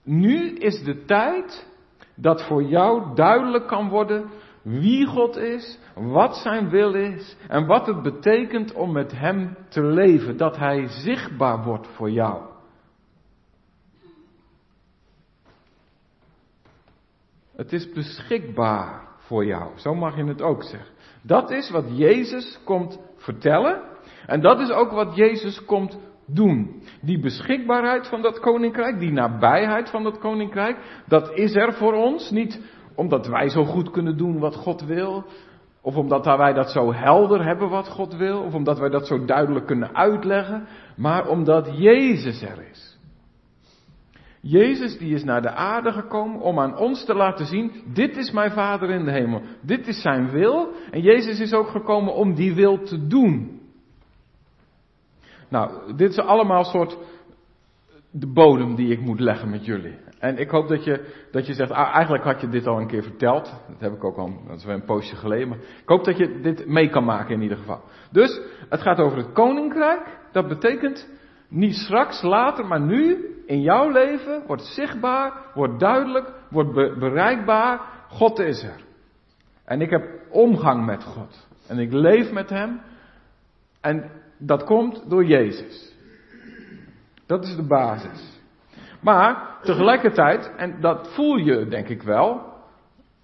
nu 0.04 0.54
is 0.54 0.82
de 0.82 1.04
tijd 1.04 1.67
dat 2.20 2.42
voor 2.42 2.62
jou 2.62 3.14
duidelijk 3.14 3.66
kan 3.66 3.88
worden 3.88 4.30
wie 4.62 5.06
God 5.06 5.36
is, 5.36 5.78
wat 5.94 6.36
zijn 6.36 6.68
wil 6.68 6.94
is 6.94 7.36
en 7.48 7.66
wat 7.66 7.86
het 7.86 8.02
betekent 8.02 8.72
om 8.72 8.92
met 8.92 9.12
Hem 9.12 9.56
te 9.68 9.82
leven. 9.82 10.36
Dat 10.36 10.56
Hij 10.56 10.88
zichtbaar 10.88 11.64
wordt 11.64 11.86
voor 11.86 12.10
jou. 12.10 12.42
Het 17.56 17.72
is 17.72 17.92
beschikbaar 17.92 19.08
voor 19.18 19.44
jou. 19.44 19.78
Zo 19.78 19.94
mag 19.94 20.16
je 20.16 20.24
het 20.24 20.42
ook 20.42 20.62
zeggen. 20.62 20.94
Dat 21.22 21.50
is 21.50 21.70
wat 21.70 21.84
Jezus 21.88 22.60
komt 22.64 22.98
vertellen. 23.16 23.82
En 24.26 24.40
dat 24.40 24.60
is 24.60 24.70
ook 24.70 24.90
wat 24.90 25.16
Jezus 25.16 25.64
komt 25.64 25.98
doen. 26.28 26.82
Die 27.00 27.20
beschikbaarheid 27.20 28.08
van 28.08 28.22
dat 28.22 28.40
koninkrijk, 28.40 28.98
die 28.98 29.12
nabijheid 29.12 29.90
van 29.90 30.02
dat 30.02 30.18
koninkrijk, 30.18 31.02
dat 31.06 31.32
is 31.34 31.54
er 31.54 31.72
voor 31.72 31.92
ons. 31.92 32.30
Niet 32.30 32.60
omdat 32.94 33.26
wij 33.26 33.48
zo 33.48 33.64
goed 33.64 33.90
kunnen 33.90 34.16
doen 34.16 34.38
wat 34.38 34.54
God 34.54 34.84
wil. 34.84 35.24
Of 35.82 35.96
omdat 35.96 36.24
wij 36.24 36.52
dat 36.52 36.70
zo 36.70 36.92
helder 36.92 37.44
hebben 37.44 37.68
wat 37.68 37.88
God 37.88 38.16
wil. 38.16 38.42
Of 38.42 38.54
omdat 38.54 38.78
wij 38.78 38.88
dat 38.88 39.06
zo 39.06 39.24
duidelijk 39.24 39.66
kunnen 39.66 39.94
uitleggen. 39.94 40.66
Maar 40.96 41.28
omdat 41.28 41.78
Jezus 41.78 42.42
er 42.42 42.68
is. 42.70 42.98
Jezus 44.40 44.98
die 44.98 45.14
is 45.14 45.24
naar 45.24 45.42
de 45.42 45.50
aarde 45.50 45.92
gekomen 45.92 46.40
om 46.40 46.58
aan 46.58 46.76
ons 46.76 47.04
te 47.04 47.14
laten 47.14 47.46
zien, 47.46 47.72
dit 47.92 48.16
is 48.16 48.30
mijn 48.30 48.50
Vader 48.50 48.90
in 48.90 49.04
de 49.04 49.12
hemel. 49.12 49.42
Dit 49.62 49.86
is 49.86 50.02
zijn 50.02 50.30
wil. 50.30 50.72
En 50.90 51.00
Jezus 51.00 51.40
is 51.40 51.52
ook 51.52 51.68
gekomen 51.68 52.14
om 52.14 52.34
die 52.34 52.54
wil 52.54 52.82
te 52.82 53.06
doen. 53.06 53.57
Nou, 55.48 55.94
dit 55.96 56.10
is 56.10 56.18
allemaal 56.18 56.64
soort 56.64 56.98
de 58.10 58.26
bodem 58.26 58.74
die 58.74 58.92
ik 58.92 59.00
moet 59.00 59.20
leggen 59.20 59.50
met 59.50 59.64
jullie. 59.64 59.98
En 60.18 60.38
ik 60.38 60.50
hoop 60.50 60.68
dat 60.68 60.84
je, 60.84 61.26
dat 61.30 61.46
je 61.46 61.54
zegt, 61.54 61.70
ah, 61.70 61.94
eigenlijk 61.94 62.24
had 62.24 62.40
je 62.40 62.48
dit 62.48 62.66
al 62.66 62.80
een 62.80 62.86
keer 62.86 63.02
verteld. 63.02 63.44
Dat 63.44 63.80
heb 63.80 63.92
ik 63.92 64.04
ook 64.04 64.16
al, 64.16 64.32
dat 64.46 64.56
is 64.56 64.64
wel 64.64 64.74
een 64.74 64.84
poosje 64.84 65.16
geleden. 65.16 65.48
Maar 65.48 65.58
ik 65.58 65.88
hoop 65.88 66.04
dat 66.04 66.18
je 66.18 66.40
dit 66.40 66.66
mee 66.66 66.88
kan 66.88 67.04
maken 67.04 67.34
in 67.34 67.42
ieder 67.42 67.56
geval. 67.56 67.80
Dus, 68.10 68.40
het 68.68 68.80
gaat 68.80 68.98
over 68.98 69.18
het 69.18 69.32
koninkrijk. 69.32 70.18
Dat 70.32 70.48
betekent 70.48 71.08
niet 71.48 71.74
straks, 71.74 72.22
later, 72.22 72.66
maar 72.66 72.80
nu, 72.80 73.34
in 73.46 73.60
jouw 73.60 73.90
leven, 73.90 74.42
wordt 74.46 74.64
zichtbaar, 74.64 75.32
wordt 75.54 75.80
duidelijk, 75.80 76.32
wordt 76.50 76.72
bereikbaar. 76.98 77.80
God 78.08 78.38
is 78.38 78.62
er. 78.62 78.80
En 79.64 79.80
ik 79.80 79.90
heb 79.90 80.08
omgang 80.30 80.86
met 80.86 81.04
God. 81.04 81.48
En 81.68 81.78
ik 81.78 81.92
leef 81.92 82.32
met 82.32 82.50
Hem. 82.50 82.80
En 83.80 84.10
dat 84.38 84.64
komt 84.64 85.10
door 85.10 85.24
Jezus. 85.24 85.96
Dat 87.26 87.44
is 87.44 87.56
de 87.56 87.66
basis. 87.66 88.40
Maar 89.00 89.58
tegelijkertijd, 89.62 90.52
en 90.56 90.80
dat 90.80 91.08
voel 91.14 91.36
je 91.36 91.66
denk 91.66 91.88
ik 91.88 92.02
wel, 92.02 92.52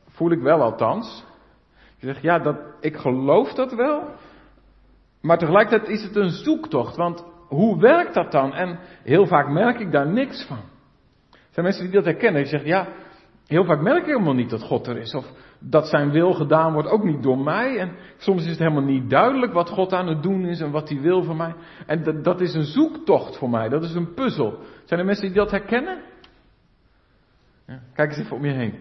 voel 0.09 0.31
ik 0.31 0.41
wel 0.41 0.63
althans. 0.63 1.25
Je 1.97 2.07
zegt, 2.07 2.23
ja, 2.23 2.39
dat, 2.39 2.57
ik 2.81 2.97
geloof 2.97 3.53
dat 3.53 3.75
wel. 3.75 4.09
Maar 5.21 5.39
tegelijkertijd 5.39 5.89
is 5.89 6.03
het 6.03 6.17
een 6.17 6.31
zoektocht. 6.31 6.97
Want 6.97 7.25
hoe 7.49 7.81
werkt 7.81 8.15
dat 8.15 8.33
dan? 8.33 8.55
En 8.55 8.79
heel 9.03 9.27
vaak 9.27 9.49
merk 9.49 9.79
ik 9.79 9.93
daar 9.93 10.09
niks 10.09 10.47
van. 10.47 10.61
Er 11.31 11.39
zijn 11.51 11.67
mensen 11.67 11.85
die 11.85 11.95
dat 11.95 12.05
herkennen. 12.05 12.43
Die 12.43 12.51
zeggen, 12.51 12.69
ja, 12.69 12.89
heel 13.47 13.65
vaak 13.65 13.81
merk 13.81 14.01
ik 14.01 14.07
helemaal 14.07 14.35
niet 14.35 14.51
dat 14.51 14.63
God 14.63 14.87
er 14.87 14.97
is. 14.97 15.15
Of 15.15 15.27
dat 15.71 15.89
zijn 15.89 16.11
wil 16.11 16.33
gedaan 16.33 16.73
wordt 16.73 16.89
ook 16.89 17.05
niet 17.05 17.23
door 17.23 17.39
mij. 17.39 17.79
En 17.79 17.97
soms 18.17 18.43
is 18.43 18.51
het 18.51 18.59
helemaal 18.59 18.83
niet 18.83 19.11
duidelijk 19.11 19.53
wat 19.53 19.71
God 19.71 19.93
aan 19.93 20.07
het 20.07 20.23
doen 20.23 20.45
is 20.45 20.61
en 20.61 20.71
wat 20.71 20.89
hij 20.89 21.01
wil 21.01 21.23
van 21.23 21.37
mij. 21.37 21.55
En 21.87 22.03
dat, 22.03 22.25
dat 22.25 22.41
is 22.41 22.55
een 22.55 22.65
zoektocht 22.65 23.37
voor 23.37 23.51
mij. 23.51 23.69
Dat 23.69 23.85
is 23.85 23.95
een 23.95 24.15
puzzel. 24.15 24.59
Zijn 24.85 25.01
er 25.01 25.07
mensen 25.07 25.27
die 25.27 25.37
dat 25.37 25.51
herkennen? 25.51 26.03
Ja, 27.67 27.81
kijk 27.95 28.11
eens 28.11 28.19
even 28.19 28.37
om 28.37 28.45
je 28.45 28.53
heen. 28.53 28.75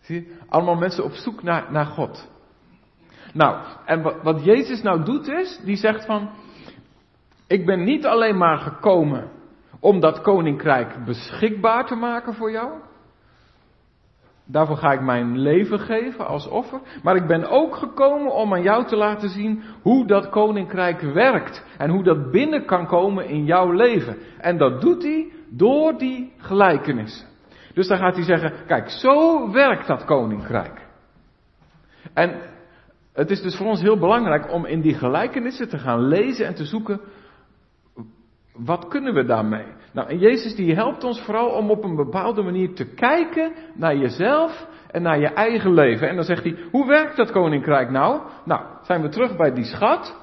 Zie 0.00 0.16
je? 0.16 0.36
Allemaal 0.48 0.76
mensen 0.76 1.04
op 1.04 1.12
zoek 1.12 1.42
naar, 1.42 1.72
naar 1.72 1.86
God. 1.86 2.30
Nou, 3.32 3.64
en 3.84 4.02
wat, 4.02 4.22
wat 4.22 4.44
Jezus 4.44 4.82
nou 4.82 5.04
doet 5.04 5.28
is, 5.28 5.60
die 5.64 5.76
zegt 5.76 6.04
van, 6.04 6.30
ik 7.46 7.66
ben 7.66 7.84
niet 7.84 8.06
alleen 8.06 8.36
maar 8.36 8.58
gekomen 8.58 9.30
om 9.80 10.00
dat 10.00 10.20
koninkrijk 10.20 11.04
beschikbaar 11.04 11.86
te 11.86 11.94
maken 11.94 12.34
voor 12.34 12.50
jou. 12.50 12.80
Daarvoor 14.46 14.76
ga 14.76 14.92
ik 14.92 15.00
mijn 15.00 15.38
leven 15.38 15.78
geven 15.78 16.26
als 16.26 16.48
offer. 16.48 16.80
Maar 17.02 17.16
ik 17.16 17.26
ben 17.26 17.48
ook 17.48 17.76
gekomen 17.76 18.32
om 18.32 18.54
aan 18.54 18.62
jou 18.62 18.86
te 18.86 18.96
laten 18.96 19.28
zien 19.28 19.62
hoe 19.82 20.06
dat 20.06 20.28
koninkrijk 20.28 21.00
werkt. 21.00 21.64
En 21.78 21.90
hoe 21.90 22.02
dat 22.02 22.30
binnen 22.30 22.64
kan 22.64 22.86
komen 22.86 23.28
in 23.28 23.44
jouw 23.44 23.70
leven. 23.70 24.16
En 24.38 24.58
dat 24.58 24.80
doet 24.80 25.02
hij 25.02 25.32
door 25.48 25.98
die 25.98 26.32
gelijkenissen. 26.36 27.26
Dus 27.74 27.88
dan 27.88 27.98
gaat 27.98 28.14
hij 28.14 28.24
zeggen, 28.24 28.52
kijk, 28.66 28.90
zo 28.90 29.50
werkt 29.50 29.86
dat 29.86 30.04
koninkrijk. 30.04 30.86
En 32.14 32.40
het 33.12 33.30
is 33.30 33.42
dus 33.42 33.56
voor 33.56 33.66
ons 33.66 33.80
heel 33.80 33.98
belangrijk 33.98 34.52
om 34.52 34.66
in 34.66 34.80
die 34.80 34.94
gelijkenissen 34.94 35.68
te 35.68 35.78
gaan 35.78 36.00
lezen 36.00 36.46
en 36.46 36.54
te 36.54 36.64
zoeken 36.64 37.00
wat 38.56 38.88
kunnen 38.88 39.14
we 39.14 39.24
daarmee? 39.24 39.66
Nou, 39.92 40.08
en 40.08 40.18
Jezus 40.18 40.54
die 40.54 40.74
helpt 40.74 41.04
ons 41.04 41.20
vooral 41.20 41.48
om 41.48 41.70
op 41.70 41.84
een 41.84 41.96
bepaalde 41.96 42.42
manier 42.42 42.74
te 42.74 42.94
kijken 42.94 43.52
naar 43.74 43.96
jezelf 43.96 44.66
en 44.90 45.02
naar 45.02 45.18
je 45.18 45.28
eigen 45.28 45.74
leven. 45.74 46.08
En 46.08 46.14
dan 46.14 46.24
zegt 46.24 46.42
hij, 46.42 46.56
hoe 46.70 46.86
werkt 46.86 47.16
dat 47.16 47.30
koninkrijk 47.30 47.90
nou? 47.90 48.20
Nou, 48.44 48.60
zijn 48.82 49.02
we 49.02 49.08
terug 49.08 49.36
bij 49.36 49.52
die 49.52 49.64
schat. 49.64 50.16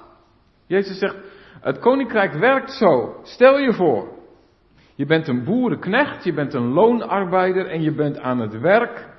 Jezus 0.68 1.00
zegt, 1.00 1.18
het 1.62 1.80
koninkrijk 1.80 2.34
werkt 2.34 2.72
zo. 2.72 3.20
Stel 3.24 3.60
je 3.60 3.74
voor, 3.74 4.08
je 4.96 5.06
bent 5.06 5.28
een 5.28 5.44
boerenknecht, 5.44 6.24
je 6.24 6.34
bent 6.34 6.54
een 6.54 6.68
loonarbeider 6.68 7.68
en 7.68 7.82
je 7.82 7.94
bent 7.94 8.20
aan 8.20 8.40
het 8.40 8.60
werk 8.60 9.10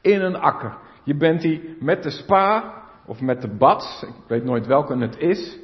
in 0.00 0.20
een 0.20 0.36
akker. 0.36 0.76
Je 1.04 1.16
bent 1.16 1.40
die 1.40 1.76
met 1.80 2.02
de 2.02 2.10
spa 2.10 2.82
of 3.06 3.20
met 3.20 3.42
de 3.42 3.56
bats, 3.56 4.02
ik 4.02 4.28
weet 4.28 4.44
nooit 4.44 4.66
welke 4.66 4.98
het 4.98 5.18
is, 5.18 5.58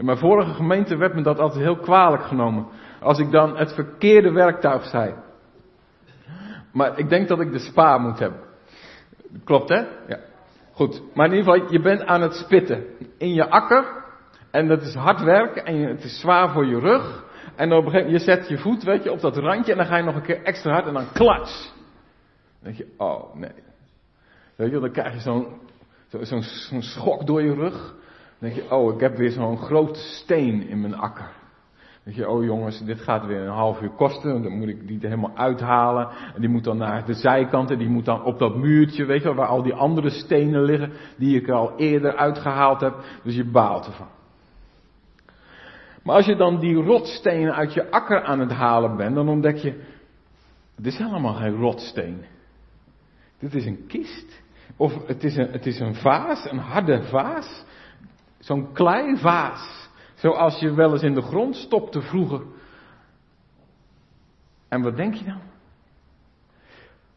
in 0.00 0.06
mijn 0.06 0.18
vorige 0.18 0.54
gemeente 0.54 0.96
werd 0.96 1.14
me 1.14 1.22
dat 1.22 1.38
altijd 1.38 1.64
heel 1.64 1.76
kwalijk 1.76 2.22
genomen. 2.22 2.66
Als 3.00 3.18
ik 3.18 3.30
dan 3.30 3.56
het 3.56 3.74
verkeerde 3.74 4.32
werktuig 4.32 4.84
zei. 4.84 5.14
Maar 6.72 6.98
ik 6.98 7.08
denk 7.08 7.28
dat 7.28 7.40
ik 7.40 7.52
de 7.52 7.58
spa 7.58 7.98
moet 7.98 8.18
hebben. 8.18 8.40
Klopt 9.44 9.68
hè? 9.68 9.76
Ja. 10.06 10.18
Goed. 10.72 11.02
Maar 11.14 11.26
in 11.26 11.34
ieder 11.34 11.52
geval, 11.52 11.72
je 11.72 11.80
bent 11.80 12.04
aan 12.04 12.20
het 12.20 12.34
spitten. 12.34 12.84
In 13.18 13.34
je 13.34 13.50
akker. 13.50 13.84
En 14.50 14.68
dat 14.68 14.82
is 14.82 14.94
hard 14.94 15.22
werken. 15.22 15.64
En 15.64 15.76
het 15.76 16.04
is 16.04 16.20
zwaar 16.20 16.50
voor 16.50 16.66
je 16.66 16.78
rug. 16.78 17.24
En 17.56 17.72
op 17.72 17.84
een 17.84 17.90
gegeven 17.90 18.06
moment, 18.06 18.24
je 18.24 18.32
zet 18.32 18.48
je 18.48 18.58
voet, 18.58 18.82
weet 18.82 19.02
je, 19.04 19.12
op 19.12 19.20
dat 19.20 19.36
randje. 19.36 19.72
En 19.72 19.78
dan 19.78 19.86
ga 19.86 19.96
je 19.96 20.02
nog 20.02 20.14
een 20.14 20.22
keer 20.22 20.42
extra 20.42 20.72
hard. 20.72 20.86
En 20.86 20.94
dan 20.94 21.12
klats. 21.12 21.72
Dan 22.62 22.72
denk 22.72 22.76
je, 22.76 22.94
oh 22.96 23.34
nee. 23.34 23.54
Weet 24.56 24.70
je, 24.70 24.80
dan 24.80 24.92
krijg 24.92 25.14
je 25.14 25.20
zo'n 25.20 25.46
zo 26.08 26.80
schok 26.80 27.26
door 27.26 27.42
je 27.42 27.54
rug. 27.54 27.98
Denk 28.40 28.54
je, 28.54 28.70
oh, 28.70 28.94
ik 28.94 29.00
heb 29.00 29.16
weer 29.16 29.30
zo'n 29.30 29.58
grote 29.58 29.98
steen 29.98 30.68
in 30.68 30.80
mijn 30.80 30.96
akker. 30.96 31.30
Denk 32.02 32.16
je, 32.16 32.28
oh 32.28 32.44
jongens, 32.44 32.84
dit 32.84 33.00
gaat 33.00 33.26
weer 33.26 33.40
een 33.40 33.52
half 33.52 33.80
uur 33.80 33.90
kosten. 33.90 34.42
Dan 34.42 34.58
moet 34.58 34.68
ik 34.68 34.86
die 34.86 35.00
er 35.00 35.08
helemaal 35.08 35.36
uithalen. 35.36 36.08
En 36.34 36.40
die 36.40 36.48
moet 36.48 36.64
dan 36.64 36.76
naar 36.76 37.06
de 37.06 37.14
zijkant. 37.14 37.70
En 37.70 37.78
die 37.78 37.88
moet 37.88 38.04
dan 38.04 38.24
op 38.24 38.38
dat 38.38 38.56
muurtje, 38.56 39.04
weet 39.04 39.18
je 39.18 39.24
wel, 39.24 39.34
waar 39.34 39.46
al 39.46 39.62
die 39.62 39.74
andere 39.74 40.10
stenen 40.10 40.62
liggen. 40.62 40.92
Die 41.16 41.36
ik 41.36 41.48
er 41.48 41.54
al 41.54 41.76
eerder 41.76 42.16
uitgehaald 42.16 42.80
heb. 42.80 42.94
Dus 43.22 43.34
je 43.34 43.44
baalt 43.44 43.86
ervan. 43.86 44.08
Maar 46.02 46.14
als 46.14 46.26
je 46.26 46.36
dan 46.36 46.60
die 46.60 46.74
rotstenen 46.74 47.54
uit 47.54 47.74
je 47.74 47.90
akker 47.90 48.22
aan 48.22 48.40
het 48.40 48.52
halen 48.52 48.96
bent, 48.96 49.14
dan 49.14 49.28
ontdek 49.28 49.56
je, 49.56 49.80
het 50.76 50.86
is 50.86 50.98
helemaal 50.98 51.34
geen 51.34 51.56
rotsteen. 51.56 52.24
Dit 53.38 53.54
is 53.54 53.66
een 53.66 53.86
kist. 53.86 54.42
Of 54.76 55.06
het 55.06 55.24
is 55.24 55.36
een, 55.36 55.50
het 55.50 55.66
is 55.66 55.80
een 55.80 55.94
vaas, 55.94 56.50
een 56.50 56.58
harde 56.58 57.02
vaas. 57.02 57.64
Zo'n 58.40 58.72
kleivaas. 58.72 59.88
Zoals 60.14 60.60
je 60.60 60.74
wel 60.74 60.92
eens 60.92 61.02
in 61.02 61.14
de 61.14 61.22
grond 61.22 61.56
stopte 61.56 62.00
vroeger. 62.00 62.42
En 64.68 64.82
wat 64.82 64.96
denk 64.96 65.14
je 65.14 65.24
dan? 65.24 65.40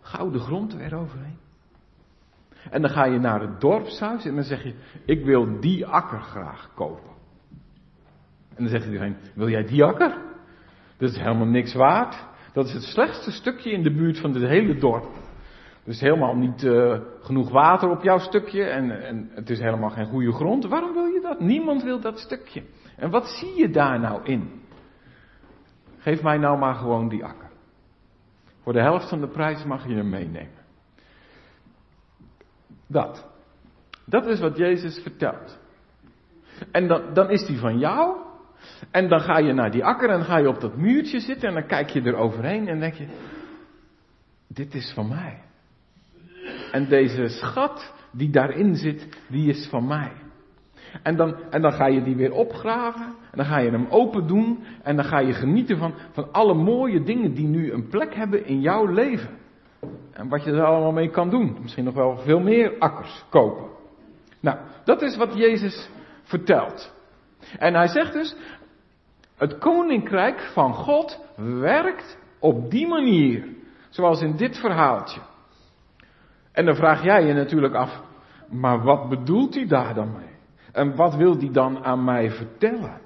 Gouden 0.01 0.41
grond 0.41 0.73
eroverheen. 0.73 1.37
En 2.69 2.81
dan 2.81 2.91
ga 2.91 3.05
je 3.05 3.19
naar 3.19 3.41
het 3.41 3.61
dorpshuis 3.61 4.25
en 4.25 4.35
dan 4.35 4.43
zeg 4.43 4.63
je, 4.63 4.73
ik 5.05 5.25
wil 5.25 5.59
die 5.59 5.85
akker 5.85 6.21
graag 6.21 6.69
kopen. 6.75 7.11
En 8.49 8.63
dan 8.63 8.67
zegt 8.67 8.85
iedereen, 8.85 9.17
wil 9.35 9.49
jij 9.49 9.63
die 9.63 9.83
akker? 9.83 10.17
Dat 10.97 11.09
is 11.09 11.17
helemaal 11.17 11.47
niks 11.47 11.73
waard. 11.73 12.25
Dat 12.53 12.65
is 12.65 12.73
het 12.73 12.83
slechtste 12.83 13.31
stukje 13.31 13.71
in 13.71 13.83
de 13.83 13.93
buurt 13.93 14.19
van 14.19 14.33
dit 14.33 14.43
hele 14.43 14.75
dorp. 14.75 15.05
Is 15.85 15.99
helemaal 15.99 16.35
niet 16.35 16.63
uh, 16.63 16.99
genoeg 17.21 17.49
water 17.49 17.89
op 17.89 18.03
jouw 18.03 18.19
stukje 18.19 18.63
en, 18.63 19.03
en 19.03 19.29
het 19.33 19.49
is 19.49 19.59
helemaal 19.59 19.89
geen 19.89 20.05
goede 20.05 20.31
grond. 20.31 20.65
Waarom 20.65 20.93
wil 20.93 21.05
je 21.05 21.21
dat? 21.21 21.39
Niemand 21.39 21.83
wil 21.83 21.99
dat 21.99 22.19
stukje. 22.19 22.63
En 22.95 23.09
wat 23.09 23.27
zie 23.27 23.55
je 23.55 23.69
daar 23.69 23.99
nou 23.99 24.23
in? 24.23 24.61
Geef 25.97 26.21
mij 26.21 26.37
nou 26.37 26.57
maar 26.57 26.75
gewoon 26.75 27.09
die 27.09 27.25
akker. 27.25 27.49
Voor 28.61 28.73
de 28.73 28.81
helft 28.81 29.09
van 29.09 29.19
de 29.19 29.27
prijs 29.27 29.63
mag 29.63 29.87
je 29.87 29.95
hem 29.95 30.09
meenemen. 30.09 30.61
Dat. 32.87 33.27
Dat 34.05 34.25
is 34.25 34.39
wat 34.39 34.57
Jezus 34.57 34.99
vertelt. 35.01 35.59
En 36.71 36.87
dan, 36.87 37.13
dan 37.13 37.29
is 37.29 37.45
die 37.45 37.57
van 37.57 37.79
jou. 37.79 38.17
En 38.91 39.09
dan 39.09 39.19
ga 39.19 39.37
je 39.37 39.53
naar 39.53 39.71
die 39.71 39.85
akker 39.85 40.09
en 40.09 40.23
ga 40.23 40.37
je 40.37 40.47
op 40.47 40.61
dat 40.61 40.77
muurtje 40.77 41.19
zitten 41.19 41.47
en 41.47 41.53
dan 41.53 41.67
kijk 41.67 41.89
je 41.89 42.01
er 42.01 42.15
overheen 42.15 42.67
en 42.67 42.79
denk 42.79 42.93
je, 42.93 43.07
dit 44.47 44.73
is 44.73 44.91
van 44.93 45.07
mij. 45.07 45.42
En 46.73 46.87
deze 46.87 47.27
schat 47.27 47.93
die 48.11 48.29
daarin 48.29 48.75
zit, 48.75 49.07
die 49.27 49.49
is 49.49 49.67
van 49.69 49.87
mij. 49.87 50.11
En 51.03 51.15
dan, 51.15 51.35
en 51.49 51.61
dan 51.61 51.71
ga 51.71 51.87
je 51.87 52.03
die 52.03 52.15
weer 52.15 52.31
opgraven. 52.31 53.05
En 53.05 53.37
dan 53.37 53.45
ga 53.45 53.57
je 53.57 53.69
hem 53.69 53.87
open 53.89 54.27
doen. 54.27 54.63
En 54.83 54.95
dan 54.95 55.05
ga 55.05 55.19
je 55.19 55.33
genieten 55.33 55.77
van, 55.77 55.93
van 56.11 56.31
alle 56.31 56.53
mooie 56.53 57.03
dingen 57.03 57.33
die 57.33 57.47
nu 57.47 57.71
een 57.71 57.87
plek 57.87 58.15
hebben 58.15 58.45
in 58.45 58.61
jouw 58.61 58.85
leven. 58.85 59.37
En 60.13 60.29
wat 60.29 60.43
je 60.43 60.51
er 60.51 60.63
allemaal 60.63 60.91
mee 60.91 61.09
kan 61.09 61.29
doen. 61.29 61.57
Misschien 61.61 61.83
nog 61.83 61.93
wel 61.93 62.17
veel 62.17 62.39
meer 62.39 62.75
akkers 62.79 63.25
kopen. 63.29 63.65
Nou, 64.39 64.57
dat 64.83 65.01
is 65.01 65.17
wat 65.17 65.37
Jezus 65.37 65.89
vertelt. 66.23 66.93
En 67.57 67.73
hij 67.73 67.87
zegt 67.87 68.13
dus, 68.13 68.35
het 69.35 69.57
koninkrijk 69.57 70.39
van 70.53 70.73
God 70.73 71.19
werkt 71.35 72.17
op 72.39 72.71
die 72.71 72.87
manier. 72.87 73.47
Zoals 73.89 74.21
in 74.21 74.35
dit 74.35 74.57
verhaaltje. 74.57 75.19
En 76.53 76.65
dan 76.65 76.75
vraag 76.75 77.03
jij 77.03 77.25
je 77.25 77.33
natuurlijk 77.33 77.73
af, 77.73 78.01
maar 78.49 78.83
wat 78.83 79.09
bedoelt 79.09 79.55
hij 79.55 79.67
daar 79.67 79.93
dan 79.93 80.11
mee? 80.11 80.31
En 80.71 80.95
wat 80.95 81.15
wil 81.15 81.37
hij 81.37 81.51
dan 81.51 81.83
aan 81.83 82.03
mij 82.03 82.31
vertellen? 82.31 83.01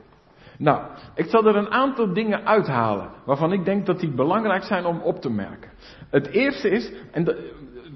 Nou, 0.58 0.82
ik 1.16 1.26
zal 1.26 1.46
er 1.46 1.56
een 1.56 1.72
aantal 1.72 2.14
dingen 2.14 2.46
uithalen 2.46 3.10
waarvan 3.26 3.52
ik 3.52 3.66
denk 3.66 3.86
dat 3.86 4.00
die 4.00 4.14
belangrijk 4.14 4.64
zijn 4.64 4.86
om 4.86 5.00
op 5.00 5.22
te 5.22 5.30
merken. 5.30 5.72
Het 6.10 6.28
eerste 6.28 6.70
is, 6.70 6.94
en 7.12 7.38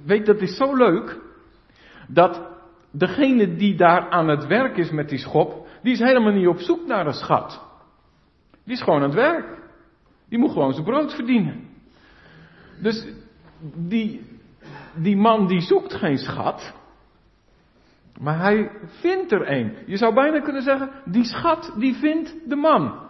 weet 0.06 0.26
dat 0.26 0.42
is 0.42 0.58
zo 0.58 0.76
leuk, 0.76 1.20
dat 2.08 2.42
degene 2.92 3.56
die 3.56 3.76
daar 3.76 4.10
aan 4.10 4.28
het 4.28 4.48
werk 4.48 4.78
is 4.78 4.92
met 4.92 5.10
die 5.10 5.20
schop, 5.20 5.68
die 5.82 5.94
is 5.94 6.00
helemaal 6.00 6.34
niet 6.34 6.48
op 6.48 6.60
zoek 6.60 6.88
naar 6.88 7.06
een 7.06 7.14
schat. 7.14 7.62
Die 8.64 8.74
is 8.74 8.82
gewoon 8.82 9.02
aan 9.02 9.10
het 9.10 9.20
werk. 9.20 9.60
Die 10.30 10.40
moet 10.40 10.52
gewoon 10.52 10.74
zijn 10.74 10.86
brood 10.86 11.14
verdienen. 11.14 11.70
Dus 12.82 13.08
die, 13.76 14.31
die 14.96 15.18
man 15.18 15.48
die 15.48 15.62
zoekt 15.62 15.94
geen 15.94 16.18
schat. 16.18 16.74
Maar 18.20 18.40
hij 18.40 18.72
vindt 18.84 19.32
er 19.32 19.52
een. 19.52 19.76
Je 19.86 19.98
zou 19.98 20.14
bijna 20.14 20.40
kunnen 20.40 20.62
zeggen, 20.62 20.92
die 21.06 21.24
schat 21.24 21.74
die 21.78 21.96
vindt 21.96 22.50
de 22.50 22.56
man. 22.56 23.10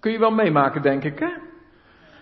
Kun 0.00 0.12
je 0.12 0.18
wel 0.18 0.30
meemaken, 0.30 0.82
denk 0.82 1.04
ik, 1.04 1.18
hè? 1.18 1.30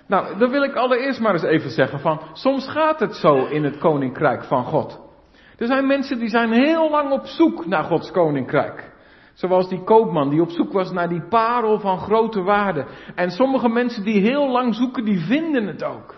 Nou, 0.07 0.39
dan 0.39 0.51
wil 0.51 0.63
ik 0.63 0.75
allereerst 0.75 1.21
maar 1.21 1.33
eens 1.33 1.43
even 1.43 1.71
zeggen 1.71 2.01
van, 2.01 2.21
soms 2.33 2.69
gaat 2.69 3.01
het 3.01 3.15
zo 3.15 3.47
in 3.47 3.65
het 3.65 3.79
koninkrijk 3.79 4.45
van 4.45 4.65
God. 4.65 5.01
Er 5.59 5.67
zijn 5.67 5.87
mensen 5.87 6.19
die 6.19 6.29
zijn 6.29 6.53
heel 6.53 6.91
lang 6.91 7.11
op 7.11 7.27
zoek 7.27 7.67
naar 7.67 7.85
Gods 7.85 8.11
koninkrijk. 8.11 8.95
Zoals 9.35 9.69
die 9.69 9.85
koopman 9.85 10.31
die 10.31 10.41
op 10.41 10.51
zoek 10.51 10.73
was 10.73 10.93
naar 10.93 11.09
die 11.09 11.29
parel 11.29 11.81
van 11.81 11.99
grote 11.99 12.43
waarde. 12.43 12.87
En 13.15 13.31
sommige 13.31 13.69
mensen 13.69 14.05
die 14.05 14.21
heel 14.21 14.51
lang 14.51 14.75
zoeken, 14.75 15.05
die 15.05 15.21
vinden 15.21 15.67
het 15.67 15.85
ook. 15.85 16.15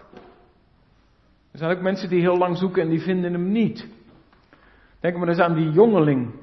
Er 1.59 1.65
zijn 1.65 1.77
ook 1.77 1.83
mensen 1.83 2.09
die 2.09 2.21
heel 2.21 2.37
lang 2.37 2.57
zoeken 2.57 2.83
en 2.83 2.89
die 2.89 3.01
vinden 3.01 3.33
hem 3.33 3.51
niet. 3.51 3.89
Denk 5.01 5.17
maar 5.17 5.29
eens 5.29 5.39
aan 5.39 5.55
die 5.55 5.71
jongeling. 5.71 6.35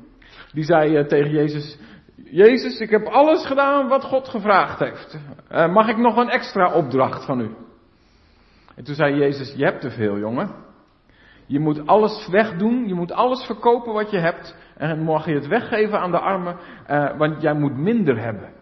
Die 0.52 0.64
zei 0.64 1.00
uh, 1.00 1.06
tegen 1.06 1.32
Jezus, 1.32 1.78
Jezus, 2.16 2.80
ik 2.80 2.90
heb 2.90 3.06
alles 3.06 3.46
gedaan 3.46 3.88
wat 3.88 4.04
God 4.04 4.28
gevraagd 4.28 4.80
heeft. 4.80 5.20
Uh, 5.52 5.74
mag 5.74 5.88
ik 5.88 5.98
nog 5.98 6.18
een 6.18 6.30
extra 6.30 6.74
opdracht 6.74 7.26
van 7.26 7.40
u? 7.40 7.50
En 8.76 8.84
toen 8.84 8.96
zei 8.96 9.16
Jezus, 9.16 9.54
je 9.58 9.64
hebt 9.64 9.82
te 9.82 9.90
veel 9.90 10.18
jongen. 10.18 10.52
Je 11.46 11.60
moet 11.60 11.88
alles 11.88 12.28
wegdoen, 12.28 12.88
je 12.88 12.94
moet 12.94 13.12
alles 13.12 13.46
verkopen 13.46 13.94
wat 13.94 14.12
je 14.12 14.20
hebt. 14.20 14.56
En 14.78 15.04
mag 15.04 15.26
je 15.26 15.34
het 15.34 15.48
weggeven 15.48 16.00
aan 16.00 16.12
de 16.12 16.20
armen, 16.20 16.58
uh, 16.90 17.18
want 17.18 17.42
jij 17.42 17.54
moet 17.54 17.78
minder 17.78 18.22
hebben. 18.22 18.54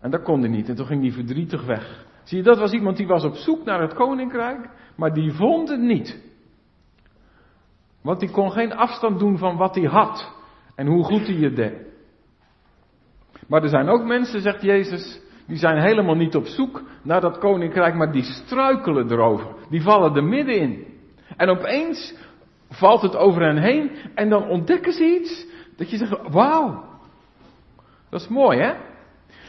En 0.00 0.10
dat 0.10 0.22
kon 0.22 0.40
hij 0.40 0.48
niet. 0.48 0.68
En 0.68 0.74
toen 0.74 0.86
ging 0.86 1.02
hij 1.02 1.12
verdrietig 1.12 1.64
weg. 1.64 2.06
Zie 2.28 2.38
je, 2.38 2.44
dat 2.44 2.58
was 2.58 2.72
iemand 2.72 2.96
die 2.96 3.06
was 3.06 3.24
op 3.24 3.34
zoek 3.34 3.64
naar 3.64 3.80
het 3.80 3.94
koninkrijk, 3.94 4.68
maar 4.96 5.12
die 5.12 5.32
vond 5.32 5.68
het 5.68 5.80
niet. 5.80 6.22
Want 8.02 8.20
die 8.20 8.30
kon 8.30 8.52
geen 8.52 8.72
afstand 8.72 9.18
doen 9.18 9.38
van 9.38 9.56
wat 9.56 9.74
hij 9.74 9.84
had 9.84 10.32
en 10.74 10.86
hoe 10.86 11.04
goed 11.04 11.26
hij 11.26 11.36
het 11.36 11.56
deed. 11.56 11.86
Maar 13.46 13.62
er 13.62 13.68
zijn 13.68 13.88
ook 13.88 14.04
mensen, 14.04 14.40
zegt 14.40 14.62
Jezus, 14.62 15.20
die 15.46 15.56
zijn 15.56 15.80
helemaal 15.80 16.14
niet 16.14 16.36
op 16.36 16.46
zoek 16.46 16.82
naar 17.02 17.20
dat 17.20 17.38
koninkrijk, 17.38 17.94
maar 17.94 18.12
die 18.12 18.22
struikelen 18.22 19.10
erover. 19.10 19.46
Die 19.70 19.82
vallen 19.82 20.16
er 20.16 20.24
middenin. 20.24 20.86
En 21.36 21.48
opeens 21.48 22.14
valt 22.70 23.02
het 23.02 23.16
over 23.16 23.42
hen 23.42 23.58
heen 23.58 23.90
en 24.14 24.28
dan 24.28 24.48
ontdekken 24.48 24.92
ze 24.92 25.04
iets 25.04 25.46
dat 25.76 25.90
je 25.90 25.96
zegt, 25.96 26.28
wauw. 26.30 26.84
Dat 28.10 28.20
is 28.20 28.28
mooi 28.28 28.58
hè? 28.58 28.74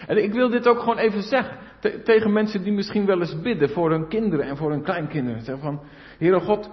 En 0.07 0.23
ik 0.23 0.33
wil 0.33 0.49
dit 0.49 0.67
ook 0.67 0.79
gewoon 0.79 0.97
even 0.97 1.21
zeggen 1.21 1.67
tegen 2.03 2.33
mensen 2.33 2.63
die 2.63 2.73
misschien 2.73 3.05
wel 3.05 3.19
eens 3.19 3.41
bidden 3.41 3.69
voor 3.69 3.91
hun 3.91 4.07
kinderen 4.07 4.45
en 4.45 4.57
voor 4.57 4.71
hun 4.71 4.83
kleinkinderen. 4.83 5.41
Zeggen 5.41 5.63
van, 5.63 5.81
Heere 6.17 6.39
God, 6.39 6.69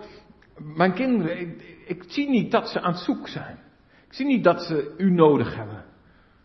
mijn 0.58 0.92
kinderen, 0.92 1.40
ik, 1.40 1.76
ik, 1.86 2.04
zie 2.06 2.28
niet 2.28 2.50
dat 2.50 2.68
ze 2.68 2.80
aan 2.80 2.92
het 2.92 3.00
zoek 3.00 3.28
zijn. 3.28 3.58
Ik 4.06 4.12
zie 4.12 4.26
niet 4.26 4.44
dat 4.44 4.62
ze 4.62 4.94
u 4.96 5.10
nodig 5.10 5.56
hebben. 5.56 5.84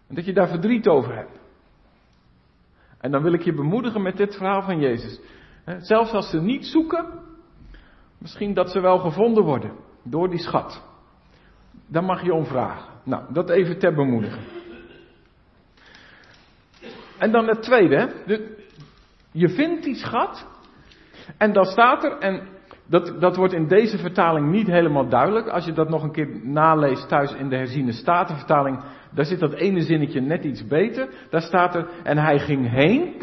En 0.07 0.15
dat 0.15 0.25
je 0.25 0.33
daar 0.33 0.47
verdriet 0.47 0.87
over 0.87 1.15
hebt. 1.15 1.39
En 2.99 3.11
dan 3.11 3.23
wil 3.23 3.33
ik 3.33 3.41
je 3.41 3.53
bemoedigen 3.53 4.01
met 4.01 4.17
dit 4.17 4.35
verhaal 4.35 4.61
van 4.61 4.79
Jezus. 4.79 5.19
Zelfs 5.77 6.11
als 6.11 6.29
ze 6.29 6.41
niet 6.41 6.65
zoeken, 6.65 7.05
misschien 8.17 8.53
dat 8.53 8.69
ze 8.69 8.79
wel 8.79 8.97
gevonden 8.97 9.43
worden 9.43 9.71
door 10.03 10.29
die 10.29 10.39
schat. 10.39 10.83
Dan 11.87 12.05
mag 12.05 12.23
je 12.23 12.33
om 12.33 12.45
vragen. 12.45 12.93
Nou, 13.03 13.33
dat 13.33 13.49
even 13.49 13.79
ter 13.79 13.93
bemoediging. 13.93 14.60
En 17.21 17.31
dan 17.31 17.47
het 17.47 17.61
tweede. 17.61 18.09
je 19.31 19.49
vindt 19.49 19.83
die 19.83 19.95
schat. 19.95 20.47
En 21.37 21.53
dan 21.53 21.65
staat 21.65 22.03
er, 22.03 22.17
en 22.17 22.47
dat, 22.85 23.21
dat 23.21 23.35
wordt 23.35 23.53
in 23.53 23.67
deze 23.67 23.97
vertaling 23.97 24.51
niet 24.51 24.67
helemaal 24.67 25.09
duidelijk. 25.09 25.47
Als 25.47 25.65
je 25.65 25.71
dat 25.71 25.89
nog 25.89 26.03
een 26.03 26.11
keer 26.11 26.29
naleest 26.43 27.07
thuis 27.07 27.33
in 27.33 27.49
de 27.49 27.55
herziene 27.55 27.91
statenvertaling, 27.91 28.83
daar 29.11 29.25
zit 29.25 29.39
dat 29.39 29.53
ene 29.53 29.81
zinnetje 29.81 30.21
net 30.21 30.43
iets 30.43 30.67
beter. 30.67 31.09
Daar 31.29 31.41
staat 31.41 31.75
er, 31.75 31.87
en 32.03 32.17
hij 32.17 32.39
ging 32.39 32.69
heen. 32.69 33.21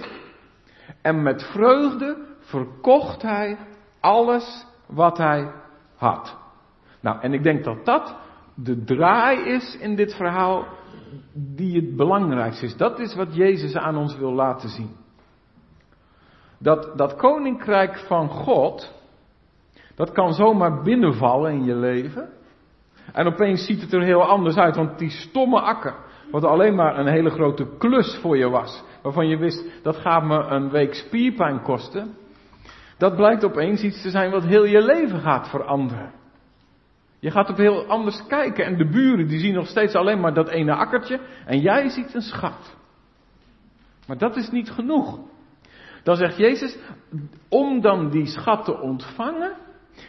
En 1.02 1.22
met 1.22 1.42
vreugde 1.42 2.16
verkocht 2.40 3.22
hij 3.22 3.56
alles 4.00 4.66
wat 4.86 5.18
hij 5.18 5.50
had. 5.96 6.36
Nou, 7.00 7.20
en 7.20 7.32
ik 7.32 7.42
denk 7.42 7.64
dat 7.64 7.84
dat 7.84 8.16
de 8.54 8.84
draai 8.84 9.38
is 9.38 9.76
in 9.80 9.96
dit 9.96 10.14
verhaal 10.14 10.66
die 11.32 11.76
het 11.76 11.96
belangrijkste 11.96 12.64
is. 12.64 12.76
Dat 12.76 12.98
is 12.98 13.14
wat 13.14 13.34
Jezus 13.34 13.76
aan 13.76 13.96
ons 13.96 14.16
wil 14.16 14.32
laten 14.32 14.68
zien. 14.68 14.96
Dat, 16.58 16.92
dat 16.96 17.16
koninkrijk 17.16 17.98
van 17.98 18.28
God, 18.28 18.94
dat 19.94 20.12
kan 20.12 20.32
zomaar 20.32 20.82
binnenvallen 20.82 21.52
in 21.52 21.64
je 21.64 21.74
leven. 21.74 22.28
En 23.12 23.26
opeens 23.26 23.66
ziet 23.66 23.80
het 23.80 23.92
er 23.92 24.02
heel 24.02 24.24
anders 24.24 24.56
uit, 24.56 24.76
want 24.76 24.98
die 24.98 25.10
stomme 25.10 25.60
akker, 25.60 25.94
wat 26.30 26.44
alleen 26.44 26.74
maar 26.74 26.98
een 26.98 27.06
hele 27.06 27.30
grote 27.30 27.66
klus 27.78 28.18
voor 28.22 28.36
je 28.36 28.48
was, 28.48 28.82
waarvan 29.02 29.28
je 29.28 29.36
wist, 29.36 29.82
dat 29.82 29.96
gaat 29.96 30.24
me 30.24 30.36
een 30.36 30.70
week 30.70 30.94
spierpijn 30.94 31.62
kosten, 31.62 32.14
dat 32.98 33.16
blijkt 33.16 33.44
opeens 33.44 33.82
iets 33.82 34.02
te 34.02 34.10
zijn 34.10 34.30
wat 34.30 34.44
heel 34.44 34.64
je 34.64 34.82
leven 34.82 35.20
gaat 35.20 35.48
veranderen. 35.48 36.17
Je 37.18 37.30
gaat 37.30 37.50
op 37.50 37.56
heel 37.56 37.86
anders 37.86 38.26
kijken 38.26 38.64
en 38.64 38.76
de 38.76 38.88
buren 38.88 39.28
die 39.28 39.38
zien 39.38 39.54
nog 39.54 39.66
steeds 39.66 39.94
alleen 39.94 40.20
maar 40.20 40.34
dat 40.34 40.48
ene 40.48 40.74
akkertje 40.74 41.20
en 41.46 41.60
jij 41.60 41.88
ziet 41.88 42.14
een 42.14 42.22
schat. 42.22 42.76
Maar 44.06 44.18
dat 44.18 44.36
is 44.36 44.50
niet 44.50 44.70
genoeg. 44.70 45.18
Dan 46.02 46.16
zegt 46.16 46.36
Jezus, 46.36 46.78
om 47.48 47.80
dan 47.80 48.10
die 48.10 48.26
schat 48.26 48.64
te 48.64 48.80
ontvangen, 48.80 49.56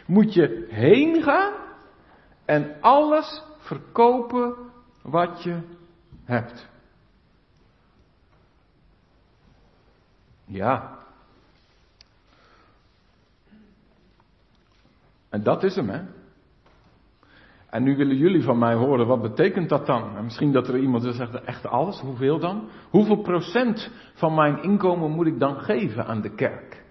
moet 0.06 0.34
je 0.34 0.66
heen 0.70 1.22
gaan 1.22 1.52
en 2.44 2.80
alles 2.80 3.42
verkopen 3.58 4.54
wat 5.02 5.42
je 5.42 5.60
hebt. 6.24 6.68
Ja. 10.44 10.98
En 15.28 15.42
dat 15.42 15.62
is 15.62 15.74
hem, 15.74 15.88
hè? 15.88 16.19
En 17.70 17.82
nu 17.82 17.96
willen 17.96 18.16
jullie 18.16 18.42
van 18.42 18.58
mij 18.58 18.74
horen, 18.74 19.06
wat 19.06 19.22
betekent 19.22 19.68
dat 19.68 19.86
dan? 19.86 20.16
En 20.16 20.24
misschien 20.24 20.52
dat 20.52 20.68
er 20.68 20.78
iemand 20.78 21.02
zegt, 21.02 21.44
echt 21.44 21.66
alles? 21.66 22.00
Hoeveel 22.00 22.38
dan? 22.38 22.68
Hoeveel 22.90 23.22
procent 23.22 23.90
van 24.14 24.34
mijn 24.34 24.62
inkomen 24.62 25.10
moet 25.10 25.26
ik 25.26 25.38
dan 25.38 25.60
geven 25.60 26.06
aan 26.06 26.20
de 26.20 26.34
kerk? 26.34 26.84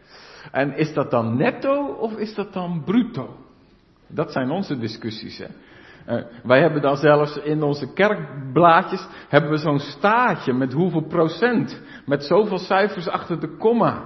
En 0.51 0.77
is 0.77 0.93
dat 0.93 1.11
dan 1.11 1.37
netto 1.37 1.85
of 1.85 2.17
is 2.17 2.33
dat 2.33 2.53
dan 2.53 2.81
bruto? 2.85 3.35
Dat 4.07 4.31
zijn 4.31 4.49
onze 4.49 4.77
discussies. 4.77 5.37
Hè? 5.37 5.47
Uh, 6.07 6.23
wij 6.43 6.59
hebben 6.61 6.81
dan 6.81 6.95
zelfs 6.95 7.37
in 7.37 7.63
onze 7.63 7.93
kerkblaadjes 7.93 9.07
hebben 9.27 9.49
we 9.49 9.57
zo'n 9.57 9.79
staatje 9.79 10.53
met 10.53 10.73
hoeveel 10.73 11.07
procent, 11.07 11.81
met 12.05 12.23
zoveel 12.23 12.57
cijfers 12.57 13.07
achter 13.07 13.39
de 13.39 13.57
komma. 13.57 14.03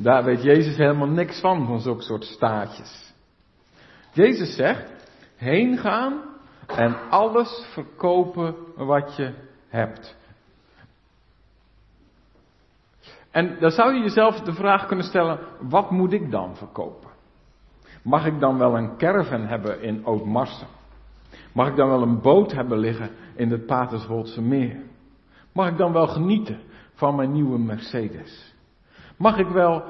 Daar 0.00 0.24
weet 0.24 0.42
Jezus 0.42 0.76
helemaal 0.76 1.08
niks 1.08 1.40
van, 1.40 1.66
van 1.66 1.80
zulke 1.80 2.02
soort 2.02 2.24
staatjes. 2.24 3.14
Jezus 4.12 4.54
zegt, 4.54 4.95
heen 5.36 5.78
gaan 5.78 6.20
en 6.66 6.96
alles 7.10 7.66
verkopen 7.72 8.54
wat 8.76 9.16
je 9.16 9.34
hebt. 9.68 10.16
En 13.30 13.56
dan 13.60 13.70
zou 13.70 13.94
je 13.94 14.00
jezelf 14.00 14.40
de 14.40 14.52
vraag 14.52 14.86
kunnen 14.86 15.04
stellen, 15.04 15.38
wat 15.60 15.90
moet 15.90 16.12
ik 16.12 16.30
dan 16.30 16.56
verkopen? 16.56 17.10
Mag 18.02 18.26
ik 18.26 18.40
dan 18.40 18.58
wel 18.58 18.76
een 18.76 18.96
caravan 18.96 19.46
hebben 19.46 19.82
in 19.82 20.04
Oud-Marsen? 20.04 20.66
Mag 21.52 21.68
ik 21.68 21.76
dan 21.76 21.88
wel 21.88 22.02
een 22.02 22.20
boot 22.20 22.52
hebben 22.52 22.78
liggen 22.78 23.10
in 23.34 23.50
het 23.50 23.66
Paterswoldse 23.66 24.42
meer? 24.42 24.76
Mag 25.52 25.68
ik 25.68 25.76
dan 25.76 25.92
wel 25.92 26.06
genieten 26.06 26.60
van 26.94 27.16
mijn 27.16 27.32
nieuwe 27.32 27.58
Mercedes? 27.58 28.54
Mag 29.16 29.38
ik 29.38 29.48
wel, 29.48 29.82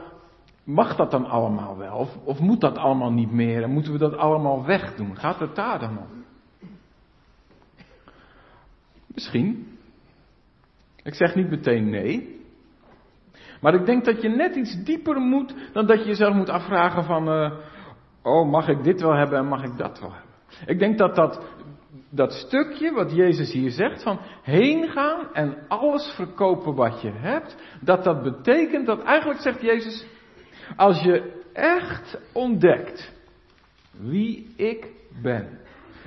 mag 0.67 0.97
dat 0.97 1.11
dan 1.11 1.25
allemaal 1.25 1.77
wel? 1.77 1.97
Of, 1.97 2.17
of 2.25 2.39
moet 2.39 2.61
dat 2.61 2.79
allemaal 2.79 3.13
niet 3.13 3.33
meer? 3.33 3.63
En 3.63 3.71
moeten 3.71 3.93
we 3.93 3.99
dat 3.99 4.17
allemaal 4.17 4.65
wegdoen? 4.65 5.17
Gaat 5.17 5.39
het 5.39 5.55
daar 5.55 5.79
dan 5.79 5.99
om? 5.99 6.25
Misschien. 9.07 9.79
Ik 11.03 11.15
zeg 11.15 11.35
niet 11.35 11.51
meteen 11.51 11.91
nee. 11.91 12.45
Maar 13.61 13.75
ik 13.75 13.87
denk 13.87 14.05
dat 14.05 14.23
je 14.23 14.29
net 14.29 14.55
iets 14.57 14.85
dieper 14.85 15.21
moet 15.21 15.55
dan 15.73 15.87
dat 15.87 15.99
je 15.99 16.07
jezelf 16.07 16.35
moet 16.35 16.49
afvragen 16.49 17.05
van, 17.05 17.29
uh, 17.29 17.53
oh 18.23 18.51
mag 18.51 18.69
ik 18.69 18.83
dit 18.83 19.01
wel 19.01 19.15
hebben 19.15 19.39
en 19.39 19.49
mag 19.49 19.63
ik 19.63 19.79
dat 19.79 20.01
wel 20.01 20.13
hebben. 20.13 20.31
Ik 20.67 20.79
denk 20.79 20.99
dat 20.99 21.15
dat, 21.15 21.41
dat 22.11 22.33
stukje 22.33 22.93
wat 22.93 23.13
Jezus 23.13 23.53
hier 23.53 23.71
zegt 23.71 24.03
van 24.03 24.19
heen 24.43 24.89
gaan 24.89 25.33
en 25.33 25.57
alles 25.69 26.13
verkopen 26.17 26.75
wat 26.75 27.01
je 27.01 27.11
hebt, 27.11 27.57
dat 27.81 28.05
dat 28.05 28.23
betekent 28.23 28.87
dat 28.87 29.03
eigenlijk 29.03 29.41
zegt 29.41 29.61
Jezus, 29.61 30.07
als 30.77 31.03
je 31.03 31.43
echt 31.53 32.19
ontdekt 32.33 33.13
wie 33.91 34.55
ik 34.57 34.91
ben 35.23 35.59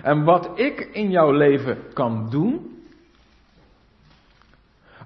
en 0.02 0.24
wat 0.24 0.60
ik 0.60 0.80
in 0.80 1.10
jouw 1.10 1.32
leven 1.32 1.78
kan 1.94 2.30
doen, 2.30 2.78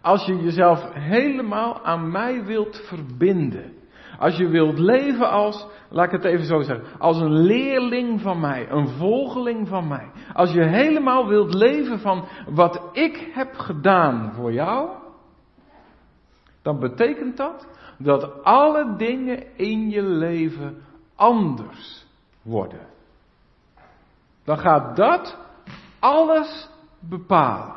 als 0.02 0.26
je 0.26 0.44
jezelf 0.44 0.94
helemaal 0.94 1.86
aan 1.86 2.12
mij 2.12 2.44
wilt 2.44 2.82
verbinden. 2.88 3.74
Als 4.20 4.38
je 4.38 4.48
wilt 4.48 4.80
leven 4.80 5.30
als, 5.30 5.68
laat 5.90 6.06
ik 6.06 6.12
het 6.12 6.24
even 6.24 6.46
zo 6.46 6.62
zeggen, 6.62 7.00
als 7.00 7.18
een 7.18 7.42
leerling 7.42 8.22
van 8.22 8.40
mij, 8.40 8.70
een 8.70 8.88
volgeling 8.88 9.68
van 9.68 9.88
mij. 9.88 10.12
Als 10.34 10.52
je 10.52 10.64
helemaal 10.64 11.28
wilt 11.28 11.54
leven 11.54 12.00
van 12.00 12.26
wat 12.50 12.82
ik 12.92 13.30
heb 13.34 13.54
gedaan 13.54 14.34
voor 14.34 14.54
jou, 14.54 14.90
dan 16.64 16.80
betekent 16.80 17.38
dat 17.38 17.68
dat 17.98 18.44
alle 18.44 18.96
dingen 18.96 19.58
in 19.58 19.90
je 19.90 20.02
leven 20.02 20.82
anders 21.16 22.06
worden. 22.42 22.88
Dan 24.44 24.58
gaat 24.58 24.96
dat 24.96 25.38
alles 26.00 26.70
bepalen. 27.00 27.76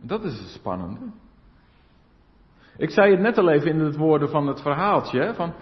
Dat 0.00 0.24
is 0.24 0.38
het 0.38 0.48
spannende. 0.48 1.00
Ik 2.76 2.90
zei 2.90 3.10
het 3.10 3.20
net 3.20 3.38
al 3.38 3.50
even 3.50 3.70
in 3.70 3.80
het 3.80 3.96
woorden 3.96 4.28
van 4.28 4.46
het 4.46 4.60
verhaaltje. 4.60 5.34
Van, 5.34 5.54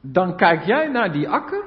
dan 0.00 0.36
kijk 0.36 0.64
jij 0.64 0.88
naar 0.88 1.12
die 1.12 1.28
akker. 1.28 1.64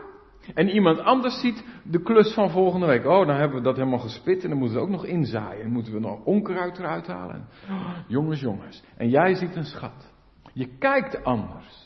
En 0.53 0.69
iemand 0.69 0.99
anders 0.99 1.39
ziet 1.39 1.63
de 1.83 2.01
klus 2.01 2.33
van 2.33 2.49
volgende 2.49 2.85
week. 2.85 3.05
Oh, 3.05 3.27
dan 3.27 3.35
hebben 3.35 3.57
we 3.57 3.63
dat 3.63 3.75
helemaal 3.75 3.99
gespit. 3.99 4.43
En 4.43 4.49
dan 4.49 4.57
moeten 4.57 4.77
we 4.77 4.83
ook 4.83 4.89
nog 4.89 5.05
inzaaien. 5.05 5.63
En 5.63 5.71
moeten 5.71 5.93
we 5.93 5.99
nog 5.99 6.23
onkruid 6.23 6.77
eruit 6.77 7.07
halen. 7.07 7.47
Jongens, 8.07 8.39
jongens. 8.39 8.83
En 8.97 9.09
jij 9.09 9.35
ziet 9.35 9.55
een 9.55 9.65
schat. 9.65 10.13
Je 10.53 10.77
kijkt 10.79 11.23
anders. 11.23 11.85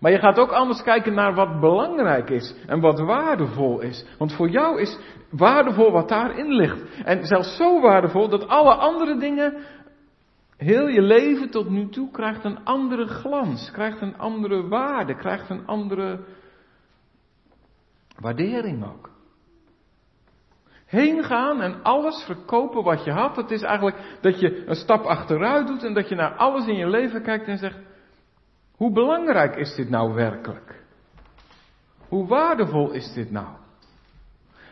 Maar 0.00 0.10
je 0.10 0.18
gaat 0.18 0.38
ook 0.38 0.50
anders 0.50 0.82
kijken 0.82 1.14
naar 1.14 1.34
wat 1.34 1.60
belangrijk 1.60 2.30
is 2.30 2.54
en 2.66 2.80
wat 2.80 3.00
waardevol 3.00 3.80
is. 3.80 4.06
Want 4.18 4.32
voor 4.32 4.48
jou 4.48 4.80
is 4.80 4.98
waardevol 5.30 5.90
wat 5.90 6.08
daarin 6.08 6.52
ligt. 6.52 7.02
En 7.04 7.26
zelfs 7.26 7.56
zo 7.56 7.80
waardevol 7.80 8.28
dat 8.28 8.48
alle 8.48 8.74
andere 8.74 9.18
dingen, 9.18 9.54
heel 10.56 10.88
je 10.88 11.02
leven 11.02 11.50
tot 11.50 11.70
nu 11.70 11.88
toe, 11.88 12.10
krijgt 12.10 12.44
een 12.44 12.64
andere 12.64 13.06
glans, 13.06 13.70
krijgt 13.70 14.00
een 14.00 14.18
andere 14.18 14.68
waarde, 14.68 15.16
krijgt 15.16 15.50
een 15.50 15.66
andere 15.66 16.24
waardering 18.22 18.84
ook. 18.84 19.10
Heen 20.86 21.24
gaan 21.24 21.60
en 21.60 21.82
alles 21.82 22.24
verkopen 22.26 22.82
wat 22.82 23.04
je 23.04 23.10
had, 23.10 23.34
dat 23.34 23.50
is 23.50 23.62
eigenlijk 23.62 24.18
dat 24.20 24.40
je 24.40 24.66
een 24.66 24.74
stap 24.74 25.04
achteruit 25.04 25.66
doet 25.66 25.84
en 25.84 25.94
dat 25.94 26.08
je 26.08 26.14
naar 26.14 26.34
alles 26.34 26.66
in 26.66 26.76
je 26.76 26.88
leven 26.88 27.22
kijkt 27.22 27.46
en 27.46 27.58
zegt, 27.58 27.78
hoe 28.76 28.92
belangrijk 28.92 29.56
is 29.56 29.74
dit 29.74 29.90
nou 29.90 30.14
werkelijk? 30.14 30.84
Hoe 32.08 32.26
waardevol 32.26 32.90
is 32.90 33.12
dit 33.12 33.30
nou? 33.30 33.46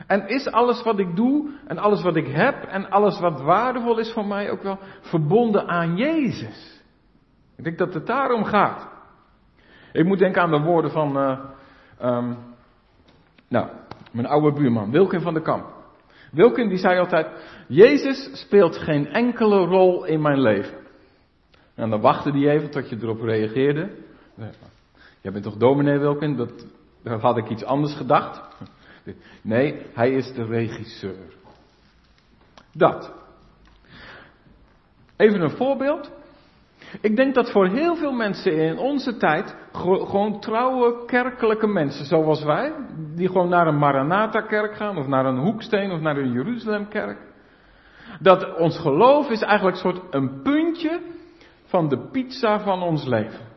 En 0.06 0.28
is 0.28 0.46
alles 0.46 0.82
wat 0.82 0.98
ik 0.98 1.16
doe 1.16 1.50
en 1.66 1.78
alles 1.78 2.02
wat 2.02 2.16
ik 2.16 2.26
heb 2.26 2.62
en 2.64 2.90
alles 2.90 3.20
wat 3.20 3.40
waardevol 3.40 3.98
is 3.98 4.12
voor 4.12 4.26
mij 4.26 4.50
ook 4.50 4.62
wel 4.62 4.78
verbonden 5.00 5.68
aan 5.68 5.96
Jezus? 5.96 6.82
Ik 7.56 7.64
denk 7.64 7.78
dat 7.78 7.94
het 7.94 8.06
daarom 8.06 8.44
gaat. 8.44 8.88
Ik 9.92 10.04
moet 10.04 10.18
denken 10.18 10.42
aan 10.42 10.50
de 10.50 10.60
woorden 10.60 10.90
van, 10.90 11.16
uh, 11.16 11.38
um, 12.02 12.49
nou, 13.50 13.68
mijn 14.12 14.26
oude 14.26 14.52
buurman, 14.52 14.90
Wilkin 14.90 15.20
van 15.20 15.34
der 15.34 15.42
Kamp. 15.42 15.66
Wilkin 16.32 16.68
die 16.68 16.78
zei 16.78 16.98
altijd, 16.98 17.26
Jezus 17.68 18.30
speelt 18.32 18.76
geen 18.76 19.06
enkele 19.06 19.64
rol 19.64 20.04
in 20.04 20.20
mijn 20.20 20.40
leven. 20.40 20.78
En 21.74 21.90
dan 21.90 22.00
wachtte 22.00 22.30
hij 22.30 22.48
even 22.48 22.70
tot 22.70 22.88
je 22.88 22.96
erop 22.96 23.20
reageerde. 23.20 23.90
Jij 25.20 25.32
bent 25.32 25.44
toch 25.44 25.56
dominee 25.56 25.98
Wilkin? 25.98 26.36
Dat 26.36 27.20
had 27.20 27.36
ik 27.36 27.48
iets 27.48 27.64
anders 27.64 27.94
gedacht. 27.94 28.40
Nee, 29.42 29.86
hij 29.92 30.10
is 30.10 30.32
de 30.32 30.44
regisseur. 30.44 31.34
Dat. 32.72 33.12
Even 35.16 35.40
een 35.40 35.50
voorbeeld. 35.50 36.10
Ik 37.00 37.16
denk 37.16 37.35
dat 37.35 37.50
voor 37.50 37.66
heel 37.66 37.96
veel 37.96 38.12
mensen 38.12 38.53
in 38.53 38.79
onze 38.79 39.16
tijd, 39.16 39.57
gewoon 39.72 40.40
trouwe 40.40 41.05
kerkelijke 41.07 41.66
mensen 41.66 42.05
zoals 42.05 42.42
wij, 42.42 42.72
die 43.14 43.26
gewoon 43.26 43.48
naar 43.48 43.66
een 43.66 43.79
Maranatha-kerk 43.79 44.74
gaan, 44.74 44.98
of 44.98 45.07
naar 45.07 45.26
een 45.26 45.38
Hoeksteen, 45.38 45.90
of 45.90 46.00
naar 46.00 46.16
een 46.16 46.33
Jeruzalem-kerk, 46.33 47.18
dat 48.20 48.57
ons 48.57 48.79
geloof 48.79 49.31
is 49.31 49.42
eigenlijk 49.42 49.76
een 49.76 49.83
soort 49.83 50.14
een 50.14 50.42
puntje 50.42 51.00
van 51.64 51.88
de 51.88 51.98
pizza 51.98 52.61
van 52.61 52.83
ons 52.83 53.05
leven. 53.05 53.49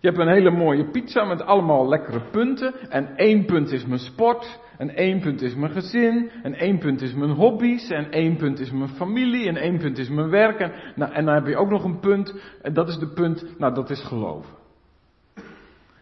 Je 0.00 0.08
hebt 0.08 0.18
een 0.20 0.32
hele 0.32 0.50
mooie 0.50 0.90
pizza 0.90 1.24
met 1.24 1.42
allemaal 1.42 1.88
lekkere 1.88 2.20
punten. 2.30 2.90
En 2.90 3.16
één 3.16 3.44
punt 3.44 3.72
is 3.72 3.86
mijn 3.86 4.00
sport. 4.00 4.60
En 4.78 4.94
één 4.94 5.20
punt 5.20 5.42
is 5.42 5.54
mijn 5.54 5.72
gezin. 5.72 6.30
En 6.42 6.54
één 6.54 6.78
punt 6.78 7.00
is 7.00 7.14
mijn 7.14 7.30
hobby's. 7.30 7.90
En 7.90 8.10
één 8.10 8.36
punt 8.36 8.60
is 8.60 8.70
mijn 8.70 8.88
familie. 8.88 9.48
En 9.48 9.56
één 9.56 9.78
punt 9.78 9.98
is 9.98 10.08
mijn 10.08 10.30
werk. 10.30 10.58
En, 10.58 10.72
nou, 10.94 11.12
en 11.12 11.24
dan 11.24 11.34
heb 11.34 11.46
je 11.46 11.56
ook 11.56 11.70
nog 11.70 11.84
een 11.84 12.00
punt. 12.00 12.34
En 12.62 12.72
dat 12.74 12.88
is 12.88 12.96
de 12.96 13.12
punt, 13.12 13.58
nou 13.58 13.74
dat 13.74 13.90
is 13.90 14.04
geloven. 14.04 14.58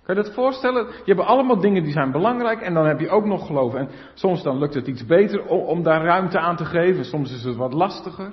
Kan 0.09 0.17
je 0.17 0.23
dat 0.23 0.35
voorstellen? 0.35 0.87
Je 1.05 1.15
hebt 1.15 1.27
allemaal 1.27 1.61
dingen 1.61 1.83
die 1.83 1.93
zijn 1.93 2.13
belangrijk 2.13 2.61
en 2.61 2.75
dan 2.75 2.87
heb 2.87 3.01
je 3.01 3.09
ook 3.09 3.25
nog 3.25 3.47
geloven. 3.47 3.79
En 3.79 3.89
soms 4.15 4.43
dan 4.43 4.59
lukt 4.59 4.75
het 4.75 4.87
iets 4.87 5.07
beter 5.07 5.47
om, 5.47 5.61
om 5.61 5.83
daar 5.83 6.05
ruimte 6.05 6.39
aan 6.39 6.57
te 6.57 6.65
geven. 6.65 7.05
Soms 7.05 7.33
is 7.33 7.45
het 7.45 7.57
wat 7.57 7.73
lastiger. 7.73 8.33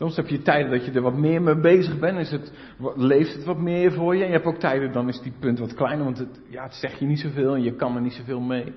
Soms 0.00 0.16
heb 0.16 0.28
je 0.28 0.42
tijden 0.42 0.70
dat 0.70 0.84
je 0.84 0.92
er 0.92 1.02
wat 1.02 1.16
meer 1.16 1.42
mee 1.42 1.60
bezig 1.60 1.98
bent, 1.98 2.18
is 2.18 2.30
het, 2.30 2.52
leeft 2.96 3.34
het 3.34 3.44
wat 3.44 3.58
meer 3.58 3.92
voor 3.92 4.16
je. 4.16 4.20
En 4.22 4.26
je 4.26 4.32
hebt 4.32 4.46
ook 4.46 4.58
tijden, 4.58 4.92
dan 4.92 5.08
is 5.08 5.20
die 5.20 5.32
punt 5.40 5.58
wat 5.58 5.74
kleiner, 5.74 6.04
want 6.04 6.18
het, 6.18 6.40
ja, 6.48 6.62
het 6.62 6.74
zegt 6.74 6.98
je 6.98 7.06
niet 7.06 7.20
zoveel 7.20 7.54
en 7.54 7.62
je 7.62 7.74
kan 7.74 7.94
er 7.94 8.00
niet 8.00 8.12
zoveel 8.12 8.40
mee. 8.40 8.72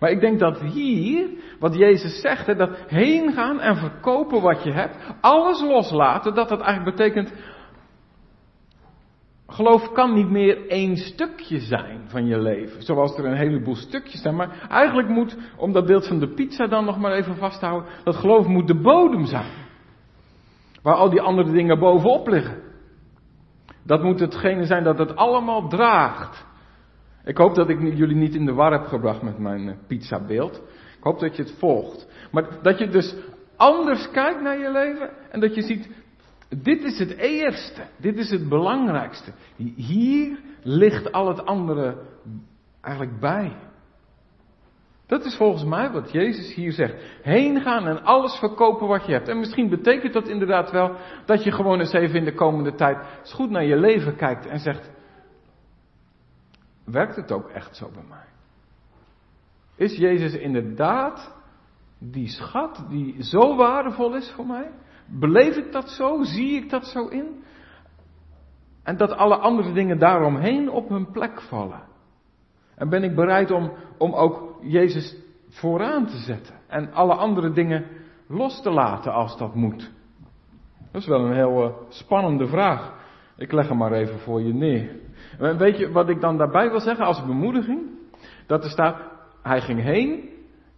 Maar 0.00 0.10
ik 0.10 0.20
denk 0.20 0.38
dat 0.38 0.60
hier, 0.60 1.28
wat 1.58 1.74
Jezus 1.74 2.20
zegt, 2.20 2.46
hè, 2.46 2.54
dat 2.54 2.78
heen 2.86 3.32
gaan 3.32 3.60
en 3.60 3.76
verkopen 3.76 4.42
wat 4.42 4.62
je 4.62 4.72
hebt, 4.72 4.96
alles 5.20 5.60
loslaten, 5.60 6.34
dat 6.34 6.48
dat 6.48 6.60
eigenlijk 6.60 6.96
betekent, 6.96 7.32
geloof 9.46 9.92
kan 9.92 10.14
niet 10.14 10.30
meer 10.30 10.66
één 10.66 10.96
stukje 10.96 11.58
zijn 11.58 12.00
van 12.06 12.26
je 12.26 12.38
leven. 12.38 12.82
Zoals 12.82 13.18
er 13.18 13.24
een 13.24 13.36
heleboel 13.36 13.76
stukjes 13.76 14.22
zijn. 14.22 14.36
Maar 14.36 14.66
eigenlijk 14.68 15.08
moet, 15.08 15.36
om 15.56 15.72
dat 15.72 15.86
beeld 15.86 16.06
van 16.06 16.18
de 16.18 16.28
pizza 16.28 16.66
dan 16.66 16.84
nog 16.84 16.98
maar 16.98 17.12
even 17.12 17.36
vast 17.36 17.60
te 17.60 17.66
houden, 17.66 17.90
dat 18.04 18.16
geloof 18.16 18.46
moet 18.46 18.66
de 18.66 18.80
bodem 18.80 19.24
zijn. 19.24 19.66
Waar 20.82 20.94
al 20.94 21.10
die 21.10 21.20
andere 21.20 21.52
dingen 21.52 21.78
bovenop 21.78 22.28
liggen. 22.28 22.62
Dat 23.84 24.02
moet 24.02 24.20
hetgene 24.20 24.64
zijn 24.64 24.84
dat 24.84 24.98
het 24.98 25.16
allemaal 25.16 25.68
draagt. 25.68 26.46
Ik 27.24 27.36
hoop 27.36 27.54
dat 27.54 27.68
ik 27.68 27.80
jullie 27.80 28.16
niet 28.16 28.34
in 28.34 28.46
de 28.46 28.52
war 28.52 28.72
heb 28.72 28.86
gebracht 28.86 29.22
met 29.22 29.38
mijn 29.38 29.68
eh, 29.68 29.74
pizzabeeld. 29.86 30.56
Ik 30.96 31.04
hoop 31.04 31.18
dat 31.18 31.36
je 31.36 31.42
het 31.42 31.54
volgt. 31.58 32.08
Maar 32.32 32.62
dat 32.62 32.78
je 32.78 32.88
dus 32.88 33.14
anders 33.56 34.10
kijkt 34.10 34.40
naar 34.40 34.58
je 34.58 34.70
leven 34.70 35.10
en 35.30 35.40
dat 35.40 35.54
je 35.54 35.62
ziet, 35.62 35.88
dit 36.48 36.84
is 36.84 36.98
het 36.98 37.16
eerste, 37.16 37.82
dit 37.96 38.16
is 38.16 38.30
het 38.30 38.48
belangrijkste. 38.48 39.32
Hier 39.76 40.38
ligt 40.62 41.12
al 41.12 41.28
het 41.28 41.44
andere 41.44 41.96
eigenlijk 42.80 43.20
bij. 43.20 43.56
Dat 45.08 45.24
is 45.24 45.36
volgens 45.36 45.64
mij 45.64 45.90
wat 45.90 46.12
Jezus 46.12 46.54
hier 46.54 46.72
zegt. 46.72 46.94
Heen 47.22 47.60
gaan 47.60 47.86
en 47.86 48.02
alles 48.02 48.38
verkopen 48.38 48.86
wat 48.86 49.06
je 49.06 49.12
hebt. 49.12 49.28
En 49.28 49.38
misschien 49.38 49.68
betekent 49.68 50.12
dat 50.12 50.28
inderdaad 50.28 50.70
wel 50.70 50.96
dat 51.24 51.44
je 51.44 51.52
gewoon 51.52 51.78
eens 51.78 51.92
even 51.92 52.18
in 52.18 52.24
de 52.24 52.34
komende 52.34 52.74
tijd 52.74 52.98
eens 53.18 53.32
goed 53.32 53.50
naar 53.50 53.64
je 53.64 53.76
leven 53.76 54.16
kijkt 54.16 54.46
en 54.46 54.58
zegt: 54.58 54.90
werkt 56.84 57.16
het 57.16 57.32
ook 57.32 57.48
echt 57.48 57.76
zo 57.76 57.90
bij 57.94 58.04
mij? 58.08 58.26
Is 59.76 59.96
Jezus 59.96 60.34
inderdaad 60.34 61.36
die 61.98 62.28
schat 62.28 62.84
die 62.88 63.22
zo 63.22 63.56
waardevol 63.56 64.14
is 64.14 64.30
voor 64.30 64.46
mij? 64.46 64.70
Beleef 65.06 65.56
ik 65.56 65.72
dat 65.72 65.90
zo? 65.90 66.22
Zie 66.22 66.62
ik 66.62 66.70
dat 66.70 66.86
zo 66.86 67.06
in? 67.06 67.44
En 68.82 68.96
dat 68.96 69.12
alle 69.12 69.36
andere 69.36 69.72
dingen 69.72 69.98
daaromheen 69.98 70.70
op 70.70 70.88
hun 70.88 71.10
plek 71.10 71.40
vallen. 71.40 71.87
En 72.78 72.88
ben 72.88 73.02
ik 73.02 73.14
bereid 73.14 73.50
om, 73.50 73.72
om 73.98 74.14
ook 74.14 74.58
Jezus 74.62 75.16
vooraan 75.48 76.06
te 76.06 76.16
zetten. 76.16 76.54
En 76.66 76.92
alle 76.92 77.14
andere 77.14 77.52
dingen 77.52 77.86
los 78.26 78.62
te 78.62 78.70
laten 78.70 79.12
als 79.12 79.38
dat 79.38 79.54
moet. 79.54 79.90
Dat 80.92 81.02
is 81.02 81.08
wel 81.08 81.24
een 81.24 81.34
heel 81.34 81.64
uh, 81.64 81.70
spannende 81.88 82.46
vraag. 82.46 82.92
Ik 83.36 83.52
leg 83.52 83.68
hem 83.68 83.76
maar 83.76 83.92
even 83.92 84.18
voor 84.18 84.42
je 84.42 84.54
neer. 84.54 84.96
En 85.38 85.58
weet 85.58 85.78
je 85.78 85.92
wat 85.92 86.08
ik 86.08 86.20
dan 86.20 86.36
daarbij 86.36 86.70
wil 86.70 86.80
zeggen 86.80 87.04
als 87.04 87.24
bemoediging? 87.24 87.80
Dat 88.46 88.64
er 88.64 88.70
staat, 88.70 89.00
hij 89.42 89.60
ging 89.60 89.82
heen 89.82 90.28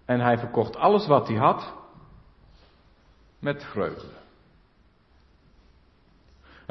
en 0.05 0.21
hij 0.21 0.39
verkocht 0.39 0.77
alles 0.77 1.07
wat 1.07 1.29
hij 1.29 1.37
had 1.37 1.75
met 3.39 3.65
vreugde. 3.65 4.20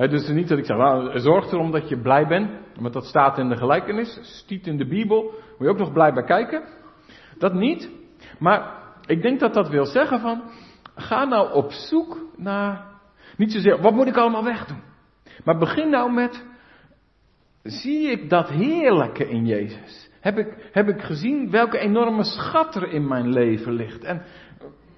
Dus 0.08 0.28
niet 0.28 0.48
dat 0.48 0.58
ik 0.58 0.66
zeg, 0.66 0.78
nou, 0.78 1.20
zorg 1.20 1.52
erom 1.52 1.72
dat 1.72 1.90
je 1.90 2.02
blij 2.02 2.28
bent, 2.28 2.50
want 2.80 2.94
dat 2.94 3.06
staat 3.06 3.38
in 3.38 3.50
de 3.50 3.58
gelijkenis, 3.58 4.20
stiet 4.22 4.68
in 4.68 4.78
de 4.78 4.88
Bijbel, 4.88 5.24
moet 5.24 5.68
je 5.68 5.70
ook 5.70 5.78
nog 5.78 5.94
blij 5.94 6.14
bij 6.14 6.24
kijken. 6.24 6.64
Dat 7.38 7.54
niet, 7.54 7.90
maar 8.38 8.74
ik 9.06 9.22
denk 9.22 9.40
dat 9.40 9.54
dat 9.54 9.70
wil 9.70 9.86
zeggen 9.86 10.20
van, 10.20 10.42
ga 10.96 11.26
nou 11.26 11.54
op 11.54 11.72
zoek 11.72 12.18
naar, 12.36 12.86
niet 13.38 13.52
zozeer, 13.52 13.82
wat 13.82 13.94
moet 13.94 14.08
ik 14.08 14.18
allemaal 14.18 14.44
wegdoen? 14.44 14.82
Maar 15.44 15.58
begin 15.58 15.90
nou 15.90 16.12
met, 16.12 16.46
zie 17.64 18.12
ik 18.12 18.30
dat 18.30 18.50
heerlijke 18.50 19.30
in 19.30 19.46
Jezus? 19.46 20.10
Heb 20.20 20.38
ik, 20.38 20.70
heb 20.72 20.88
ik 20.88 21.02
gezien 21.02 21.52
welke 21.52 21.78
enorme 21.78 22.24
schat 22.24 22.76
er 22.76 22.92
in 22.92 23.08
mijn 23.08 23.30
leven 23.30 23.74
ligt? 23.74 24.04
En 24.04 24.22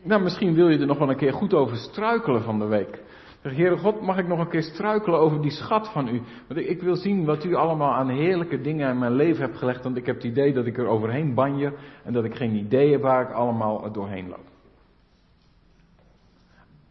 nou, 0.03 0.21
misschien 0.21 0.53
wil 0.53 0.69
je 0.69 0.79
er 0.79 0.85
nog 0.85 0.97
wel 0.97 1.09
een 1.09 1.17
keer 1.17 1.33
goed 1.33 1.53
over 1.53 1.77
struikelen 1.77 2.43
van 2.43 2.59
de 2.59 2.65
week. 2.65 3.01
Zeg, 3.41 3.55
Heere 3.55 3.77
God, 3.77 4.01
mag 4.01 4.17
ik 4.17 4.27
nog 4.27 4.39
een 4.39 4.49
keer 4.49 4.63
struikelen 4.63 5.19
over 5.19 5.41
die 5.41 5.51
schat 5.51 5.91
van 5.91 6.07
u? 6.07 6.21
Want 6.47 6.59
ik, 6.59 6.81
wil 6.81 6.95
zien 6.95 7.25
wat 7.25 7.43
u 7.43 7.55
allemaal 7.55 7.93
aan 7.93 8.09
heerlijke 8.09 8.61
dingen 8.61 8.89
in 8.89 8.99
mijn 8.99 9.15
leven 9.15 9.41
hebt 9.41 9.57
gelegd. 9.57 9.83
Want 9.83 9.97
ik 9.97 10.05
heb 10.05 10.15
het 10.15 10.23
idee 10.23 10.53
dat 10.53 10.65
ik 10.65 10.77
er 10.77 10.87
overheen 10.87 11.33
banje 11.33 11.73
en 12.03 12.13
dat 12.13 12.23
ik 12.23 12.35
geen 12.35 12.55
idee 12.55 12.91
heb 12.91 13.01
waar 13.01 13.21
ik 13.21 13.31
allemaal 13.31 13.91
doorheen 13.91 14.29
loop. 14.29 14.49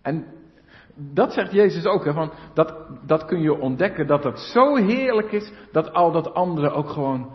En 0.02 0.26
dat 0.94 1.32
zegt 1.32 1.52
Jezus 1.52 1.84
ook, 1.84 2.04
hè, 2.04 2.12
van 2.12 2.32
dat, 2.54 2.74
dat 3.06 3.24
kun 3.24 3.40
je 3.40 3.58
ontdekken, 3.58 4.06
dat 4.06 4.24
het 4.24 4.38
zo 4.38 4.76
heerlijk 4.76 5.32
is, 5.32 5.52
dat 5.72 5.92
al 5.92 6.12
dat 6.12 6.34
andere 6.34 6.70
ook 6.70 6.88
gewoon 6.88 7.30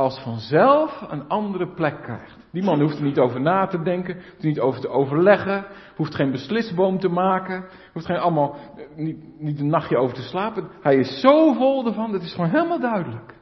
als 0.00 0.20
vanzelf 0.20 1.04
een 1.08 1.28
andere 1.28 1.66
plek 1.66 2.02
krijgt. 2.02 2.36
Die 2.52 2.62
man 2.62 2.80
hoeft 2.80 2.98
er 2.98 3.04
niet 3.04 3.18
over 3.18 3.40
na 3.40 3.66
te 3.66 3.82
denken, 3.82 4.14
hoeft 4.14 4.38
er 4.42 4.46
niet 4.46 4.60
over 4.60 4.80
te 4.80 4.88
overleggen, 4.88 5.66
hoeft 5.96 6.14
geen 6.14 6.30
beslisboom 6.30 6.98
te 6.98 7.08
maken, 7.08 7.64
hoeft 7.92 8.06
geen 8.06 8.18
allemaal, 8.18 8.56
niet, 8.96 9.40
niet 9.40 9.60
een 9.60 9.66
nachtje 9.66 9.96
over 9.96 10.14
te 10.14 10.22
slapen. 10.22 10.68
Hij 10.80 10.96
is 10.96 11.20
zo 11.20 11.52
vol 11.52 11.86
ervan, 11.86 12.12
dat 12.12 12.22
is 12.22 12.34
gewoon 12.34 12.50
helemaal 12.50 12.80
duidelijk. 12.80 13.34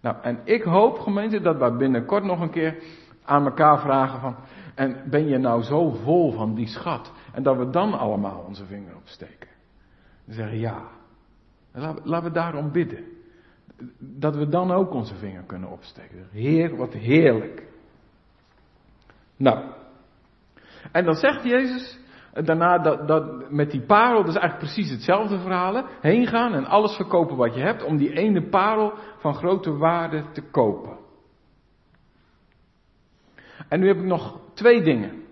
Nou, 0.00 0.16
en 0.22 0.40
ik 0.44 0.62
hoop 0.62 0.98
gemeente 0.98 1.40
dat 1.40 1.56
wij 1.56 1.76
binnenkort 1.76 2.24
nog 2.24 2.40
een 2.40 2.50
keer 2.50 2.82
aan 3.24 3.44
elkaar 3.44 3.80
vragen 3.80 4.20
van, 4.20 4.36
en 4.74 5.10
ben 5.10 5.28
je 5.28 5.38
nou 5.38 5.62
zo 5.62 5.90
vol 5.90 6.32
van 6.32 6.54
die 6.54 6.66
schat? 6.66 7.12
En 7.32 7.42
dat 7.42 7.56
we 7.56 7.70
dan 7.70 7.98
allemaal 7.98 8.44
onze 8.46 8.66
vinger 8.66 8.96
opsteken. 8.96 9.48
En 10.26 10.34
zeggen 10.34 10.58
ja. 10.58 10.82
Laten 12.02 12.22
we 12.22 12.30
daarom 12.30 12.72
bidden. 12.72 13.13
Dat 13.98 14.36
we 14.36 14.48
dan 14.48 14.70
ook 14.70 14.92
onze 14.92 15.14
vinger 15.14 15.42
kunnen 15.42 15.70
opsteken. 15.70 16.26
Heer, 16.30 16.76
wat 16.76 16.92
heerlijk. 16.92 17.62
Nou. 19.36 19.64
En 20.92 21.04
dan 21.04 21.14
zegt 21.14 21.44
Jezus 21.44 21.98
daarna 22.32 22.78
dat, 22.78 23.08
dat 23.08 23.50
met 23.50 23.70
die 23.70 23.80
parel, 23.80 24.24
dat 24.24 24.34
is 24.34 24.40
eigenlijk 24.40 24.72
precies 24.72 24.90
hetzelfde 24.90 25.38
verhaal. 25.38 25.86
Heen 26.00 26.26
gaan 26.26 26.54
en 26.54 26.64
alles 26.64 26.96
verkopen 26.96 27.36
wat 27.36 27.54
je 27.54 27.60
hebt 27.60 27.84
om 27.84 27.96
die 27.96 28.12
ene 28.12 28.48
parel 28.48 28.92
van 29.18 29.34
grote 29.34 29.76
waarde 29.76 30.24
te 30.32 30.42
kopen. 30.50 30.96
En 33.68 33.80
nu 33.80 33.86
heb 33.86 33.96
ik 33.96 34.04
nog 34.04 34.40
twee 34.54 34.82
dingen. 34.82 35.22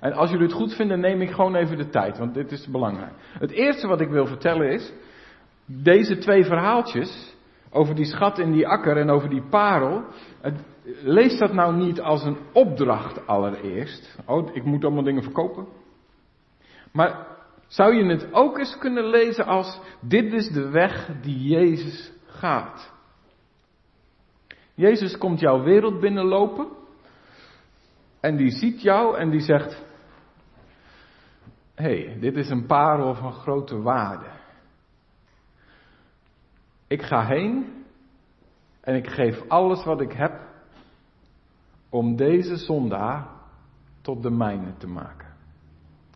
En 0.00 0.12
als 0.12 0.30
jullie 0.30 0.46
het 0.46 0.54
goed 0.54 0.74
vinden, 0.74 1.00
neem 1.00 1.20
ik 1.20 1.30
gewoon 1.30 1.54
even 1.54 1.76
de 1.76 1.88
tijd, 1.88 2.18
want 2.18 2.34
dit 2.34 2.52
is 2.52 2.66
belangrijk. 2.66 3.12
Het 3.38 3.50
eerste 3.50 3.86
wat 3.86 4.00
ik 4.00 4.08
wil 4.08 4.26
vertellen 4.26 4.70
is, 4.70 4.92
deze 5.66 6.18
twee 6.18 6.44
verhaaltjes, 6.44 7.36
over 7.70 7.94
die 7.94 8.04
schat 8.04 8.38
in 8.38 8.52
die 8.52 8.68
akker 8.68 8.96
en 8.96 9.10
over 9.10 9.28
die 9.28 9.42
parel, 9.50 10.04
lees 11.02 11.38
dat 11.38 11.52
nou 11.52 11.76
niet 11.76 12.00
als 12.00 12.24
een 12.24 12.38
opdracht 12.52 13.26
allereerst. 13.26 14.18
Oh, 14.26 14.54
ik 14.54 14.64
moet 14.64 14.84
allemaal 14.84 15.02
dingen 15.02 15.22
verkopen. 15.22 15.66
Maar 16.92 17.26
zou 17.66 17.94
je 17.94 18.04
het 18.04 18.32
ook 18.32 18.58
eens 18.58 18.78
kunnen 18.78 19.04
lezen 19.04 19.44
als, 19.46 19.80
dit 20.00 20.32
is 20.32 20.48
de 20.48 20.68
weg 20.68 21.10
die 21.22 21.48
Jezus 21.48 22.12
gaat. 22.26 22.92
Jezus 24.74 25.18
komt 25.18 25.40
jouw 25.40 25.62
wereld 25.62 26.00
binnenlopen. 26.00 26.66
En 28.20 28.36
die 28.36 28.50
ziet 28.50 28.82
jou 28.82 29.16
en 29.16 29.30
die 29.30 29.40
zegt: 29.40 29.84
Hé, 31.74 32.04
hey, 32.04 32.18
dit 32.20 32.36
is 32.36 32.50
een 32.50 32.66
parel 32.66 33.14
van 33.14 33.32
grote 33.32 33.82
waarde. 33.82 34.37
Ik 36.88 37.02
ga 37.02 37.26
heen 37.26 37.84
en 38.80 38.94
ik 38.94 39.06
geef 39.06 39.48
alles 39.48 39.84
wat 39.84 40.00
ik 40.00 40.12
heb 40.12 40.40
om 41.88 42.16
deze 42.16 42.56
zondaar 42.56 43.26
tot 44.00 44.22
de 44.22 44.30
mijne 44.30 44.76
te 44.78 44.86
maken. 44.86 45.28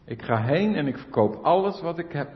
Ik 0.04 0.22
ga 0.22 0.42
heen 0.42 0.74
en 0.74 0.86
ik 0.86 0.98
verkoop 0.98 1.34
alles 1.42 1.80
wat 1.80 1.98
ik 1.98 2.12
heb, 2.12 2.28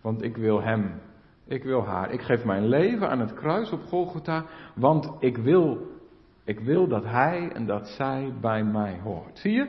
want 0.00 0.22
ik 0.22 0.36
wil 0.36 0.62
hem, 0.62 1.00
ik 1.46 1.62
wil 1.62 1.84
haar. 1.84 2.10
Ik 2.10 2.20
geef 2.20 2.44
mijn 2.44 2.68
leven 2.68 3.10
aan 3.10 3.20
het 3.20 3.34
kruis 3.34 3.70
op 3.70 3.82
Golgotha, 3.82 4.44
want 4.74 5.10
ik 5.18 5.36
wil 5.36 5.92
ik 6.44 6.60
wil 6.60 6.88
dat 6.88 7.04
hij 7.04 7.50
en 7.52 7.66
dat 7.66 7.88
zij 7.88 8.32
bij 8.40 8.64
mij 8.64 9.00
hoort. 9.02 9.38
Zie 9.38 9.52
je? 9.52 9.66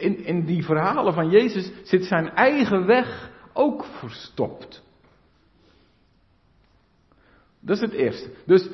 In, 0.00 0.24
in 0.24 0.44
die 0.44 0.64
verhalen 0.64 1.14
van 1.14 1.30
Jezus 1.30 1.72
zit 1.84 2.04
zijn 2.04 2.30
eigen 2.30 2.86
weg 2.86 3.30
ook 3.52 3.84
verstopt. 3.84 4.88
Dat 7.60 7.76
is 7.76 7.82
het 7.82 7.92
eerste. 7.92 8.30
Dus 8.46 8.68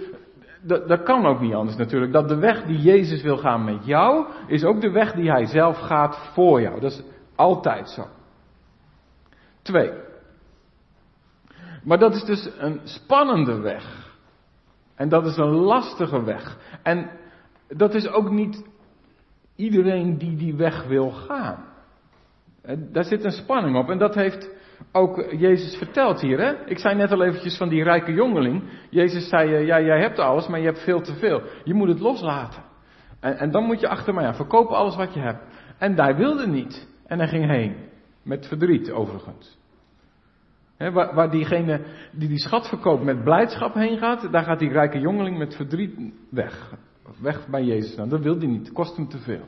dat, 0.63 1.03
kan 1.03 1.27
ook 1.27 1.41
niet 1.41 1.55
anders 1.55 1.77
natuurlijk. 1.77 2.13
Dat 2.13 2.29
de 2.29 2.37
weg 2.37 2.65
die 2.65 2.79
Jezus 2.79 3.23
wil 3.23 3.37
gaan 3.37 3.65
met 3.65 3.87
jou, 3.87 4.27
is 4.47 4.65
ook 4.65 4.81
de 4.81 4.91
weg 4.91 5.13
die 5.13 5.31
hij 5.31 5.47
zelf 5.47 5.79
gaat 5.79 6.31
voor 6.33 6.61
jou. 6.61 6.81
Dat 6.81 6.93
is 6.93 7.03
altijd 7.35 7.91
zo. 7.91 8.07
Twee. 9.63 9.93
Maar 11.85 11.99
dat 11.99 12.15
is 12.15 12.25
dus 12.25 12.51
een 12.59 12.81
spannende 12.85 13.61
weg. 13.61 14.15
En 14.95 15.09
dat 15.09 15.27
is 15.27 15.37
een 15.37 15.55
lastige 15.55 16.23
weg. 16.23 16.59
En 16.83 17.11
dat 17.69 17.95
is 17.95 18.09
ook 18.09 18.31
niet 18.31 18.65
iedereen 19.57 20.19
die 20.19 20.37
die 20.37 20.55
weg 20.55 20.87
wil 20.87 21.11
gaan. 21.11 21.65
Daar 22.93 23.05
zit 23.05 23.25
een 23.25 23.33
spanning 23.33 23.77
op 23.77 23.91
en 23.91 23.99
dat 23.99 24.15
heeft 24.15 24.51
ook 24.97 25.33
Jezus 25.39 25.77
verteld 25.77 26.21
hier. 26.21 26.39
Hè? 26.39 26.67
Ik 26.67 26.79
zei 26.79 26.95
net 26.95 27.13
al 27.13 27.23
eventjes 27.23 27.57
van 27.57 27.69
die 27.69 27.83
rijke 27.83 28.13
jongeling. 28.13 28.63
Jezus 28.91 29.29
zei, 29.29 29.55
eh, 29.55 29.67
ja 29.67 29.81
jij 29.81 30.01
hebt 30.01 30.19
alles, 30.19 30.47
maar 30.47 30.59
je 30.59 30.67
hebt 30.67 30.85
veel 30.85 31.01
te 31.01 31.15
veel. 31.15 31.43
Je 31.65 31.75
moet 31.75 31.89
het 31.89 32.01
loslaten. 32.01 32.63
En, 33.21 33.39
en 33.39 33.51
dan 33.51 33.65
moet 33.65 33.81
je 33.81 33.89
achter 33.89 34.15
mij 34.15 34.27
aan, 34.27 34.35
verkoop 34.35 34.69
alles 34.69 34.97
wat 34.97 35.15
je 35.15 35.21
hebt. 35.21 35.43
En 35.79 36.01
hij 36.01 36.17
wilde 36.17 36.47
niet. 36.47 36.89
En 37.07 37.19
hij 37.19 37.29
ging 37.29 37.51
heen. 37.51 37.77
Met 38.23 38.47
verdriet 38.47 38.91
overigens. 38.91 39.59
waar, 40.79 41.15
waar, 41.15 41.31
diegene 41.31 41.81
die 42.13 42.29
die 42.29 42.39
schat 42.39 42.69
verkoopt 42.69 43.05
met 43.05 43.25
blijdschap 43.25 43.75
heen 43.75 43.99
gaat, 43.99 44.33
daar 44.33 44.45
gaat 44.45 44.59
die 44.59 44.73
rijke 44.73 44.99
jongeling 44.99 45.39
met 45.39 45.57
verdriet 45.57 46.13
weg 46.31 46.75
weg 47.21 47.47
bij 47.49 47.65
Jezus. 47.65 48.09
Dat 48.09 48.21
wil 48.21 48.39
hij 48.39 48.47
niet, 48.47 48.73
kost 48.73 48.97
hem 48.97 49.09
te 49.09 49.19
veel. 49.19 49.45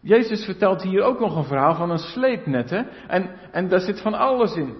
Jezus 0.00 0.44
vertelt 0.44 0.82
hier 0.82 1.02
ook 1.02 1.20
nog 1.20 1.36
een 1.36 1.44
verhaal 1.44 1.74
van 1.74 1.90
een 1.90 1.98
sleepnet. 1.98 2.70
Hè? 2.70 2.82
En, 3.06 3.30
en 3.52 3.68
daar 3.68 3.80
zit 3.80 4.00
van 4.00 4.14
alles 4.14 4.54
in. 4.54 4.74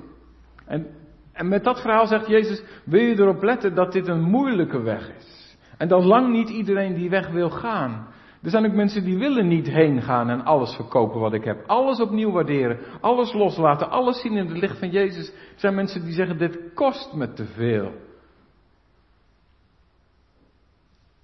En, 0.67 0.87
en 1.33 1.49
met 1.49 1.65
dat 1.65 1.81
verhaal 1.81 2.07
zegt 2.07 2.27
Jezus, 2.27 2.63
wil 2.85 3.01
je 3.01 3.19
erop 3.19 3.43
letten 3.43 3.75
dat 3.75 3.93
dit 3.93 4.09
een 4.09 4.23
moeilijke 4.23 4.81
weg 4.81 5.11
is. 5.17 5.57
En 5.79 5.89
dat 5.89 6.05
lang 6.05 6.33
niet 6.33 6.49
iedereen 6.49 6.95
die 6.95 7.11
weg 7.11 7.29
wil 7.29 7.51
gaan. 7.51 8.09
Er 8.43 8.51
zijn 8.51 8.67
ook 8.67 8.73
mensen 8.73 9.05
die 9.05 9.19
willen 9.19 9.49
niet 9.49 9.67
heen 9.67 10.03
gaan 10.03 10.31
en 10.31 10.45
alles 10.45 10.75
verkopen 10.75 11.21
wat 11.21 11.33
ik 11.33 11.45
heb. 11.45 11.65
Alles 11.67 12.01
opnieuw 12.01 12.31
waarderen, 12.31 12.79
alles 13.01 13.33
loslaten, 13.33 13.91
alles 13.91 14.21
zien 14.21 14.37
in 14.37 14.49
het 14.49 14.59
licht 14.59 14.79
van 14.79 14.91
Jezus. 14.91 15.29
Er 15.29 15.35
zijn 15.57 15.75
mensen 15.75 16.05
die 16.05 16.13
zeggen, 16.13 16.39
dit 16.39 16.75
kost 16.75 17.13
me 17.15 17.33
te 17.33 17.45
veel. 17.45 17.93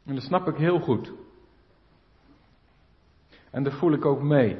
En 0.06 0.14
dat 0.14 0.22
snap 0.22 0.48
ik 0.48 0.56
heel 0.56 0.78
goed. 0.80 1.12
En 3.50 3.62
daar 3.62 3.72
voel 3.72 3.92
ik 3.92 4.04
ook 4.04 4.22
mee. 4.22 4.56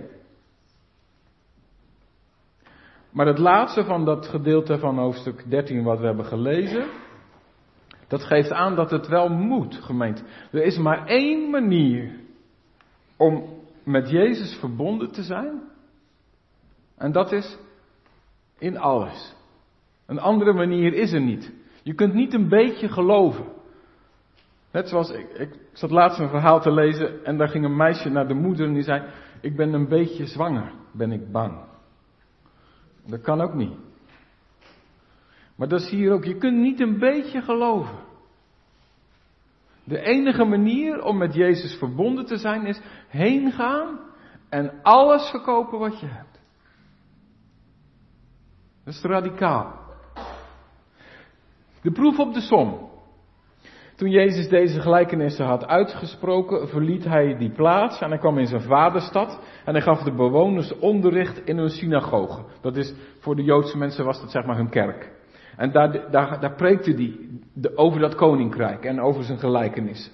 Maar 3.11 3.27
het 3.27 3.39
laatste 3.39 3.85
van 3.85 4.05
dat 4.05 4.27
gedeelte 4.27 4.79
van 4.79 4.99
hoofdstuk 4.99 5.51
13 5.51 5.83
wat 5.83 5.99
we 5.99 6.07
hebben 6.07 6.25
gelezen, 6.25 6.87
Dat 8.09 8.23
geeft 8.23 8.51
aan 8.51 8.75
dat 8.75 8.91
het 8.91 9.09
wel 9.09 9.29
moet, 9.29 9.75
gemeente. 9.75 10.23
Er 10.53 10.63
is 10.63 10.79
maar 10.79 11.07
één 11.07 11.51
manier 11.51 12.21
om 13.17 13.45
met 13.85 14.11
Jezus 14.11 14.57
verbonden 14.59 15.13
te 15.13 15.23
zijn. 15.23 15.63
En 16.97 17.13
dat 17.13 17.33
is 17.33 17.59
in 18.59 18.79
alles. 18.79 19.35
Een 20.07 20.19
andere 20.19 20.53
manier 20.53 20.95
is 20.95 21.13
er 21.13 21.21
niet. 21.21 21.53
Je 21.83 21.95
kunt 21.95 22.15
niet 22.15 22.35
een 22.35 22.49
beetje 22.49 22.89
geloven. 22.89 23.45
Net 24.77 24.89
zoals 24.89 25.11
ik, 25.11 25.33
ik 25.33 25.59
zat 25.73 25.91
laatst 25.91 26.19
een 26.19 26.29
verhaal 26.29 26.61
te 26.61 26.71
lezen 26.71 27.25
en 27.25 27.37
daar 27.37 27.49
ging 27.49 27.65
een 27.65 27.77
meisje 27.77 28.09
naar 28.09 28.29
de 28.29 28.35
moeder 28.35 28.67
en 28.67 28.73
die 28.73 28.83
zei: 28.83 29.11
Ik 29.41 29.57
ben 29.57 29.73
een 29.73 29.89
beetje 29.89 30.27
zwanger, 30.27 30.73
ben 30.93 31.13
ik 31.13 31.33
bang. 31.33 31.65
Dat 33.07 33.21
kan 33.21 33.41
ook 33.41 33.55
niet. 33.55 33.77
Maar 35.55 35.69
dat 35.69 35.83
zie 35.83 35.99
je 35.99 36.11
ook, 36.11 36.25
je 36.25 36.37
kunt 36.37 36.57
niet 36.57 36.81
een 36.81 36.99
beetje 36.99 37.43
geloven. 37.43 37.99
De 39.85 40.01
enige 40.01 40.45
manier 40.45 41.03
om 41.03 41.19
met 41.19 41.35
Jezus 41.35 41.79
verbonden 41.79 42.27
te 42.27 42.37
zijn 42.37 42.67
is 42.67 42.81
heen 43.09 43.53
gaan 43.53 43.99
en 44.49 44.83
alles 44.83 45.31
verkopen 45.31 45.79
wat 45.79 46.01
je 46.01 46.07
hebt. 46.07 46.41
Dat 48.85 48.95
is 48.95 49.03
radicaal. 49.03 49.79
De 51.83 51.93
proef 51.93 52.19
op 52.19 52.35
de 52.35 52.41
som. 52.41 52.95
Toen 53.97 54.11
Jezus 54.11 54.49
deze 54.49 54.81
gelijkenissen 54.81 55.45
had 55.45 55.67
uitgesproken, 55.67 56.69
verliet 56.69 57.05
hij 57.05 57.37
die 57.37 57.51
plaats 57.51 58.01
en 58.01 58.09
hij 58.09 58.19
kwam 58.19 58.39
in 58.39 58.47
zijn 58.47 58.61
vaderstad 58.61 59.41
en 59.65 59.73
hij 59.73 59.83
gaf 59.83 60.03
de 60.03 60.13
bewoners 60.13 60.79
onderricht 60.79 61.43
in 61.45 61.59
hun 61.59 61.71
synagoge. 61.71 62.41
Dat 62.61 62.77
is, 62.77 62.95
voor 63.21 63.37
de 63.37 63.43
Joodse 63.43 63.79
mensen 63.79 64.05
was 64.05 64.21
dat 64.21 64.31
zeg 64.31 64.45
maar 64.45 64.57
hun 64.57 64.69
kerk. 64.69 65.13
En 65.57 65.73
daar, 65.73 66.11
daar, 66.11 66.41
daar 66.41 66.55
preekte 66.55 66.93
hij 66.93 67.19
over 67.75 68.01
dat 68.01 68.15
koninkrijk 68.15 68.85
en 68.85 69.01
over 69.01 69.23
zijn 69.23 69.39
gelijkenissen. 69.39 70.13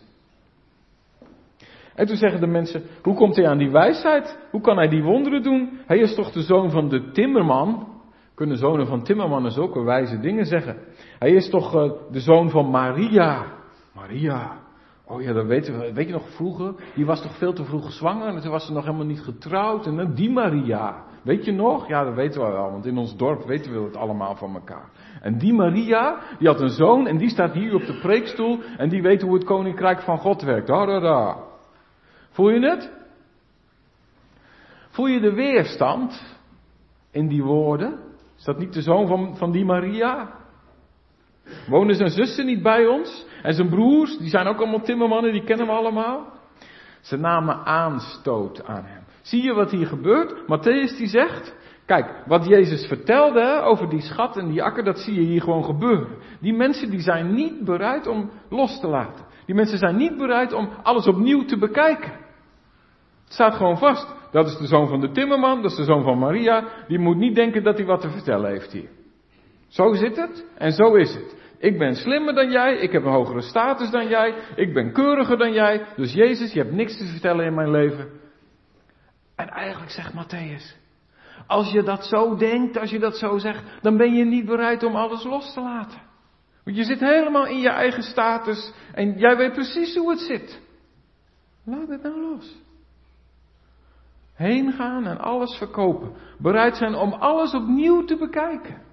En 1.94 2.06
toen 2.06 2.16
zeggen 2.16 2.40
de 2.40 2.46
mensen, 2.46 2.82
hoe 3.02 3.14
komt 3.14 3.36
hij 3.36 3.48
aan 3.48 3.58
die 3.58 3.70
wijsheid? 3.70 4.38
Hoe 4.50 4.60
kan 4.60 4.76
hij 4.76 4.88
die 4.88 5.02
wonderen 5.02 5.42
doen? 5.42 5.80
Hij 5.86 5.98
is 5.98 6.14
toch 6.14 6.32
de 6.32 6.42
zoon 6.42 6.70
van 6.70 6.88
de 6.88 7.10
timmerman? 7.10 7.88
Kunnen 8.34 8.56
zonen 8.56 8.86
van 8.86 9.02
timmermannen 9.02 9.50
zulke 9.50 9.82
wijze 9.82 10.20
dingen 10.20 10.44
zeggen? 10.44 10.76
Hij 11.18 11.30
is 11.30 11.50
toch 11.50 11.74
uh, 11.74 11.92
de 12.10 12.20
zoon 12.20 12.50
van 12.50 12.70
Maria? 12.70 13.60
Maria. 14.02 14.60
Oh 15.04 15.22
ja, 15.22 15.32
dat 15.32 15.46
weten 15.46 15.78
we. 15.78 15.92
Weet 15.92 16.06
je 16.06 16.12
nog 16.12 16.28
vroeger? 16.30 16.74
Die 16.94 17.06
was 17.06 17.22
toch 17.22 17.36
veel 17.36 17.52
te 17.52 17.64
vroeg 17.64 17.92
zwanger 17.92 18.26
en 18.26 18.40
toen 18.40 18.50
was 18.50 18.66
ze 18.66 18.72
nog 18.72 18.84
helemaal 18.84 19.06
niet 19.06 19.20
getrouwd. 19.20 19.86
En 19.86 19.96
dan 19.96 20.14
die 20.14 20.30
Maria. 20.30 21.04
Weet 21.22 21.44
je 21.44 21.52
nog? 21.52 21.88
Ja, 21.88 22.04
dat 22.04 22.14
weten 22.14 22.40
we 22.40 22.50
wel, 22.50 22.70
want 22.70 22.86
in 22.86 22.96
ons 22.96 23.16
dorp 23.16 23.44
weten 23.44 23.72
we 23.72 23.84
het 23.84 23.96
allemaal 23.96 24.34
van 24.34 24.54
elkaar. 24.54 24.90
En 25.20 25.38
die 25.38 25.52
Maria, 25.52 26.18
die 26.38 26.48
had 26.48 26.60
een 26.60 26.68
zoon 26.68 27.06
en 27.06 27.16
die 27.16 27.28
staat 27.28 27.52
hier 27.52 27.74
op 27.74 27.86
de 27.86 27.98
preekstoel 28.00 28.58
en 28.76 28.88
die 28.88 29.02
weet 29.02 29.22
hoe 29.22 29.34
het 29.34 29.44
koninkrijk 29.44 30.00
van 30.00 30.18
God 30.18 30.42
werkt. 30.42 30.66
Da, 30.66 31.00
da. 31.00 31.36
Voel 32.30 32.50
je 32.50 32.68
het? 32.68 32.92
Voel 34.88 35.06
je 35.06 35.20
de 35.20 35.32
weerstand 35.32 36.38
in 37.10 37.28
die 37.28 37.42
woorden? 37.42 37.98
Is 38.36 38.44
dat 38.44 38.58
niet 38.58 38.72
de 38.72 38.82
zoon 38.82 39.06
van, 39.06 39.36
van 39.36 39.50
die 39.52 39.64
Maria? 39.64 40.40
Wonen 41.68 41.94
zijn 41.94 42.10
zussen 42.10 42.46
niet 42.46 42.62
bij 42.62 42.86
ons? 42.86 43.26
En 43.42 43.54
zijn 43.54 43.68
broers, 43.68 44.18
die 44.18 44.28
zijn 44.28 44.46
ook 44.46 44.58
allemaal 44.58 44.80
timmermannen, 44.80 45.32
die 45.32 45.44
kennen 45.44 45.66
we 45.66 45.72
allemaal. 45.72 46.26
Ze 47.00 47.16
namen 47.16 47.64
aanstoot 47.64 48.64
aan 48.64 48.84
hem. 48.84 49.02
Zie 49.22 49.42
je 49.42 49.52
wat 49.52 49.70
hier 49.70 49.86
gebeurt? 49.86 50.32
Matthäus 50.32 50.96
die 50.96 51.06
zegt, 51.06 51.54
kijk, 51.86 52.22
wat 52.26 52.46
Jezus 52.46 52.86
vertelde 52.86 53.60
over 53.60 53.88
die 53.88 54.00
schat 54.00 54.36
en 54.36 54.48
die 54.48 54.62
akker, 54.62 54.84
dat 54.84 54.98
zie 54.98 55.14
je 55.14 55.20
hier 55.20 55.42
gewoon 55.42 55.64
gebeuren. 55.64 56.16
Die 56.40 56.54
mensen 56.54 56.90
die 56.90 57.00
zijn 57.00 57.34
niet 57.34 57.64
bereid 57.64 58.06
om 58.06 58.30
los 58.48 58.80
te 58.80 58.88
laten. 58.88 59.24
Die 59.46 59.54
mensen 59.54 59.78
zijn 59.78 59.96
niet 59.96 60.16
bereid 60.16 60.52
om 60.52 60.68
alles 60.82 61.06
opnieuw 61.06 61.44
te 61.44 61.58
bekijken. 61.58 62.12
Het 63.24 63.32
staat 63.32 63.54
gewoon 63.54 63.78
vast. 63.78 64.14
Dat 64.30 64.46
is 64.46 64.56
de 64.56 64.66
zoon 64.66 64.88
van 64.88 65.00
de 65.00 65.10
timmerman, 65.10 65.62
dat 65.62 65.70
is 65.70 65.76
de 65.76 65.84
zoon 65.84 66.02
van 66.02 66.18
Maria. 66.18 66.64
Die 66.88 66.98
moet 66.98 67.16
niet 67.16 67.34
denken 67.34 67.62
dat 67.62 67.76
hij 67.76 67.86
wat 67.86 68.00
te 68.00 68.10
vertellen 68.10 68.50
heeft 68.50 68.72
hier. 68.72 68.88
Zo 69.68 69.94
zit 69.94 70.16
het 70.16 70.46
en 70.54 70.72
zo 70.72 70.94
is 70.94 71.14
het. 71.14 71.36
Ik 71.62 71.78
ben 71.78 71.94
slimmer 71.94 72.34
dan 72.34 72.50
jij, 72.50 72.76
ik 72.76 72.92
heb 72.92 73.04
een 73.04 73.12
hogere 73.12 73.42
status 73.42 73.90
dan 73.90 74.08
jij, 74.08 74.34
ik 74.56 74.74
ben 74.74 74.92
keuriger 74.92 75.38
dan 75.38 75.52
jij. 75.52 75.86
Dus 75.96 76.12
Jezus, 76.12 76.52
je 76.52 76.58
hebt 76.58 76.72
niks 76.72 76.98
te 76.98 77.04
vertellen 77.04 77.44
in 77.44 77.54
mijn 77.54 77.70
leven. 77.70 78.08
En 79.36 79.48
eigenlijk 79.48 79.90
zegt 79.90 80.12
Matthäus, 80.12 80.76
als 81.46 81.72
je 81.72 81.82
dat 81.82 82.04
zo 82.04 82.36
denkt, 82.36 82.78
als 82.78 82.90
je 82.90 82.98
dat 82.98 83.16
zo 83.16 83.38
zegt, 83.38 83.62
dan 83.80 83.96
ben 83.96 84.14
je 84.14 84.24
niet 84.24 84.44
bereid 84.44 84.82
om 84.82 84.96
alles 84.96 85.24
los 85.24 85.54
te 85.54 85.60
laten. 85.60 86.00
Want 86.64 86.76
je 86.76 86.84
zit 86.84 87.00
helemaal 87.00 87.46
in 87.46 87.58
je 87.58 87.70
eigen 87.70 88.02
status 88.02 88.72
en 88.94 89.18
jij 89.18 89.36
weet 89.36 89.52
precies 89.52 89.96
hoe 89.96 90.10
het 90.10 90.20
zit. 90.20 90.60
Laat 91.64 91.88
het 91.88 92.02
nou 92.02 92.20
los. 92.20 92.56
Heen 94.34 94.72
gaan 94.72 95.06
en 95.06 95.18
alles 95.18 95.56
verkopen. 95.56 96.12
Bereid 96.38 96.76
zijn 96.76 96.94
om 96.94 97.12
alles 97.12 97.54
opnieuw 97.54 98.04
te 98.04 98.16
bekijken. 98.16 98.90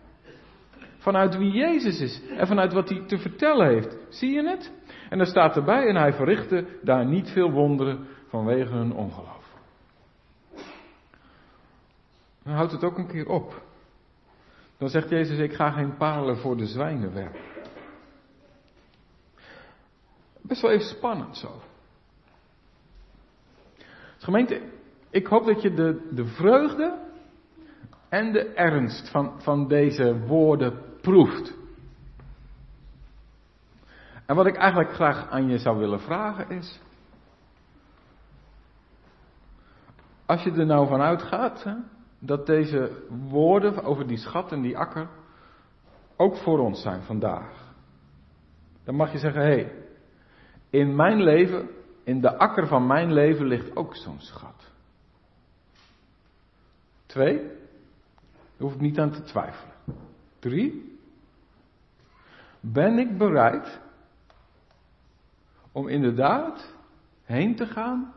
Vanuit 0.99 1.37
wie 1.37 1.51
Jezus 1.51 1.99
is 1.99 2.21
en 2.37 2.47
vanuit 2.47 2.73
wat 2.73 2.89
hij 2.89 3.03
te 3.07 3.17
vertellen 3.17 3.67
heeft. 3.67 3.97
Zie 4.09 4.31
je 4.31 4.47
het? 4.47 4.71
En 5.09 5.17
dan 5.17 5.27
staat 5.27 5.55
erbij, 5.55 5.87
en 5.87 5.95
hij 5.95 6.13
verrichtte 6.13 6.65
daar 6.81 7.05
niet 7.05 7.29
veel 7.29 7.51
wonderen 7.51 8.07
vanwege 8.27 8.73
hun 8.73 8.93
ongeloof. 8.93 9.57
Dan 12.43 12.53
houdt 12.53 12.71
het 12.71 12.83
ook 12.83 12.97
een 12.97 13.07
keer 13.07 13.29
op. 13.29 13.61
Dan 14.77 14.89
zegt 14.89 15.09
Jezus, 15.09 15.37
ik 15.37 15.53
ga 15.53 15.71
geen 15.71 15.97
palen 15.97 16.37
voor 16.37 16.57
de 16.57 16.65
zwijnen 16.65 17.13
werpen. 17.13 17.41
Best 20.41 20.61
wel 20.61 20.71
even 20.71 20.87
spannend 20.87 21.37
zo. 21.37 21.61
Dus 24.15 24.23
gemeente, 24.23 24.61
ik 25.09 25.27
hoop 25.27 25.45
dat 25.45 25.61
je 25.61 25.73
de, 25.73 26.09
de 26.11 26.25
vreugde 26.25 26.97
en 28.09 28.31
de 28.31 28.53
ernst 28.53 29.09
van, 29.09 29.41
van 29.41 29.67
deze 29.67 30.19
woorden 30.19 30.88
proeft. 31.01 31.57
En 34.25 34.35
wat 34.35 34.45
ik 34.45 34.55
eigenlijk 34.55 34.93
graag 34.93 35.29
aan 35.29 35.47
je 35.47 35.57
zou 35.57 35.77
willen 35.77 35.99
vragen 35.99 36.49
is. 36.49 36.79
Als 40.25 40.43
je 40.43 40.51
er 40.51 40.65
nou 40.65 40.87
van 40.87 41.01
uitgaat 41.01 41.63
hè, 41.63 41.75
dat 42.19 42.45
deze 42.45 43.03
woorden 43.29 43.83
over 43.83 44.07
die 44.07 44.17
schat 44.17 44.51
en 44.51 44.61
die 44.61 44.77
akker 44.77 45.07
ook 46.15 46.37
voor 46.37 46.59
ons 46.59 46.81
zijn 46.81 47.01
vandaag. 47.01 47.73
Dan 48.83 48.95
mag 48.95 49.11
je 49.11 49.17
zeggen, 49.17 49.41
hé, 49.41 49.47
hey, 49.47 49.71
in 50.69 50.95
mijn 50.95 51.23
leven, 51.23 51.69
in 52.03 52.21
de 52.21 52.37
akker 52.37 52.67
van 52.67 52.87
mijn 52.87 53.13
leven 53.13 53.45
ligt 53.45 53.75
ook 53.75 53.95
zo'n 53.95 54.19
schat. 54.19 54.71
Twee, 57.05 57.37
daar 57.37 57.47
hoef 58.57 58.73
ik 58.73 58.81
niet 58.81 58.99
aan 58.99 59.11
te 59.11 59.21
twijfelen. 59.21 59.75
Drie, 60.39 60.99
ben 62.59 62.97
ik 62.97 63.17
bereid 63.17 63.81
om 65.71 65.87
inderdaad 65.87 66.75
heen 67.23 67.55
te 67.55 67.65
gaan 67.65 68.13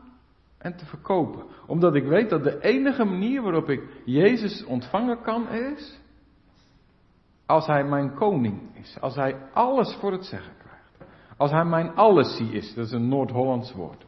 en 0.57 0.75
te 0.75 0.85
verkopen. 0.85 1.45
Omdat 1.67 1.95
ik 1.95 2.05
weet 2.05 2.29
dat 2.29 2.43
de 2.43 2.61
enige 2.61 3.03
manier 3.03 3.41
waarop 3.41 3.69
ik 3.69 3.83
Jezus 4.05 4.65
ontvangen 4.65 5.21
kan 5.21 5.49
is 5.49 5.99
als 7.45 7.67
Hij 7.67 7.83
mijn 7.83 8.13
koning 8.13 8.75
is. 8.75 8.97
Als 8.99 9.15
Hij 9.15 9.35
alles 9.53 9.95
voor 9.95 10.11
het 10.11 10.25
zeggen 10.25 10.53
krijgt. 10.57 11.13
Als 11.37 11.51
Hij 11.51 11.65
mijn 11.65 11.95
allessie 11.95 12.51
is. 12.51 12.73
Dat 12.73 12.85
is 12.85 12.91
een 12.91 13.07
Noord-Hollands 13.07 13.73
woord. 13.73 14.05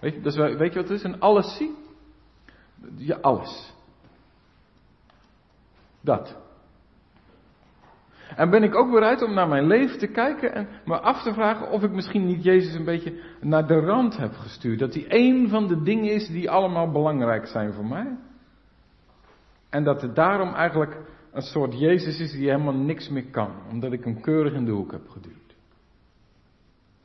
Weet 0.00 0.14
je, 0.14 0.20
dus 0.20 0.34
je 0.34 0.56
wat 0.56 0.74
het 0.74 0.90
is? 0.90 1.02
Een 1.02 1.20
allessie? 1.20 1.76
Ja, 2.96 3.16
alles. 3.16 3.74
Dat. 6.00 6.36
En 8.36 8.50
ben 8.50 8.62
ik 8.62 8.74
ook 8.74 8.90
bereid 8.90 9.22
om 9.22 9.34
naar 9.34 9.48
mijn 9.48 9.66
leven 9.66 9.98
te 9.98 10.06
kijken 10.06 10.54
en 10.54 10.68
me 10.84 11.00
af 11.00 11.22
te 11.22 11.32
vragen 11.32 11.70
of 11.70 11.82
ik 11.82 11.90
misschien 11.90 12.26
niet 12.26 12.44
Jezus 12.44 12.74
een 12.74 12.84
beetje 12.84 13.20
naar 13.40 13.66
de 13.66 13.80
rand 13.80 14.16
heb 14.16 14.32
gestuurd. 14.32 14.78
Dat 14.78 14.94
hij 14.94 15.06
één 15.08 15.48
van 15.48 15.68
de 15.68 15.82
dingen 15.82 16.12
is 16.12 16.28
die 16.28 16.50
allemaal 16.50 16.90
belangrijk 16.90 17.46
zijn 17.46 17.72
voor 17.72 17.86
mij. 17.86 18.16
En 19.70 19.84
dat 19.84 20.02
het 20.02 20.14
daarom 20.14 20.54
eigenlijk 20.54 20.96
een 21.32 21.42
soort 21.42 21.78
Jezus 21.78 22.20
is 22.20 22.32
die 22.32 22.50
helemaal 22.50 22.74
niks 22.74 23.08
meer 23.08 23.30
kan, 23.30 23.50
omdat 23.70 23.92
ik 23.92 24.04
hem 24.04 24.20
keurig 24.20 24.52
in 24.52 24.64
de 24.64 24.70
hoek 24.70 24.92
heb 24.92 25.08
geduwd. 25.08 25.56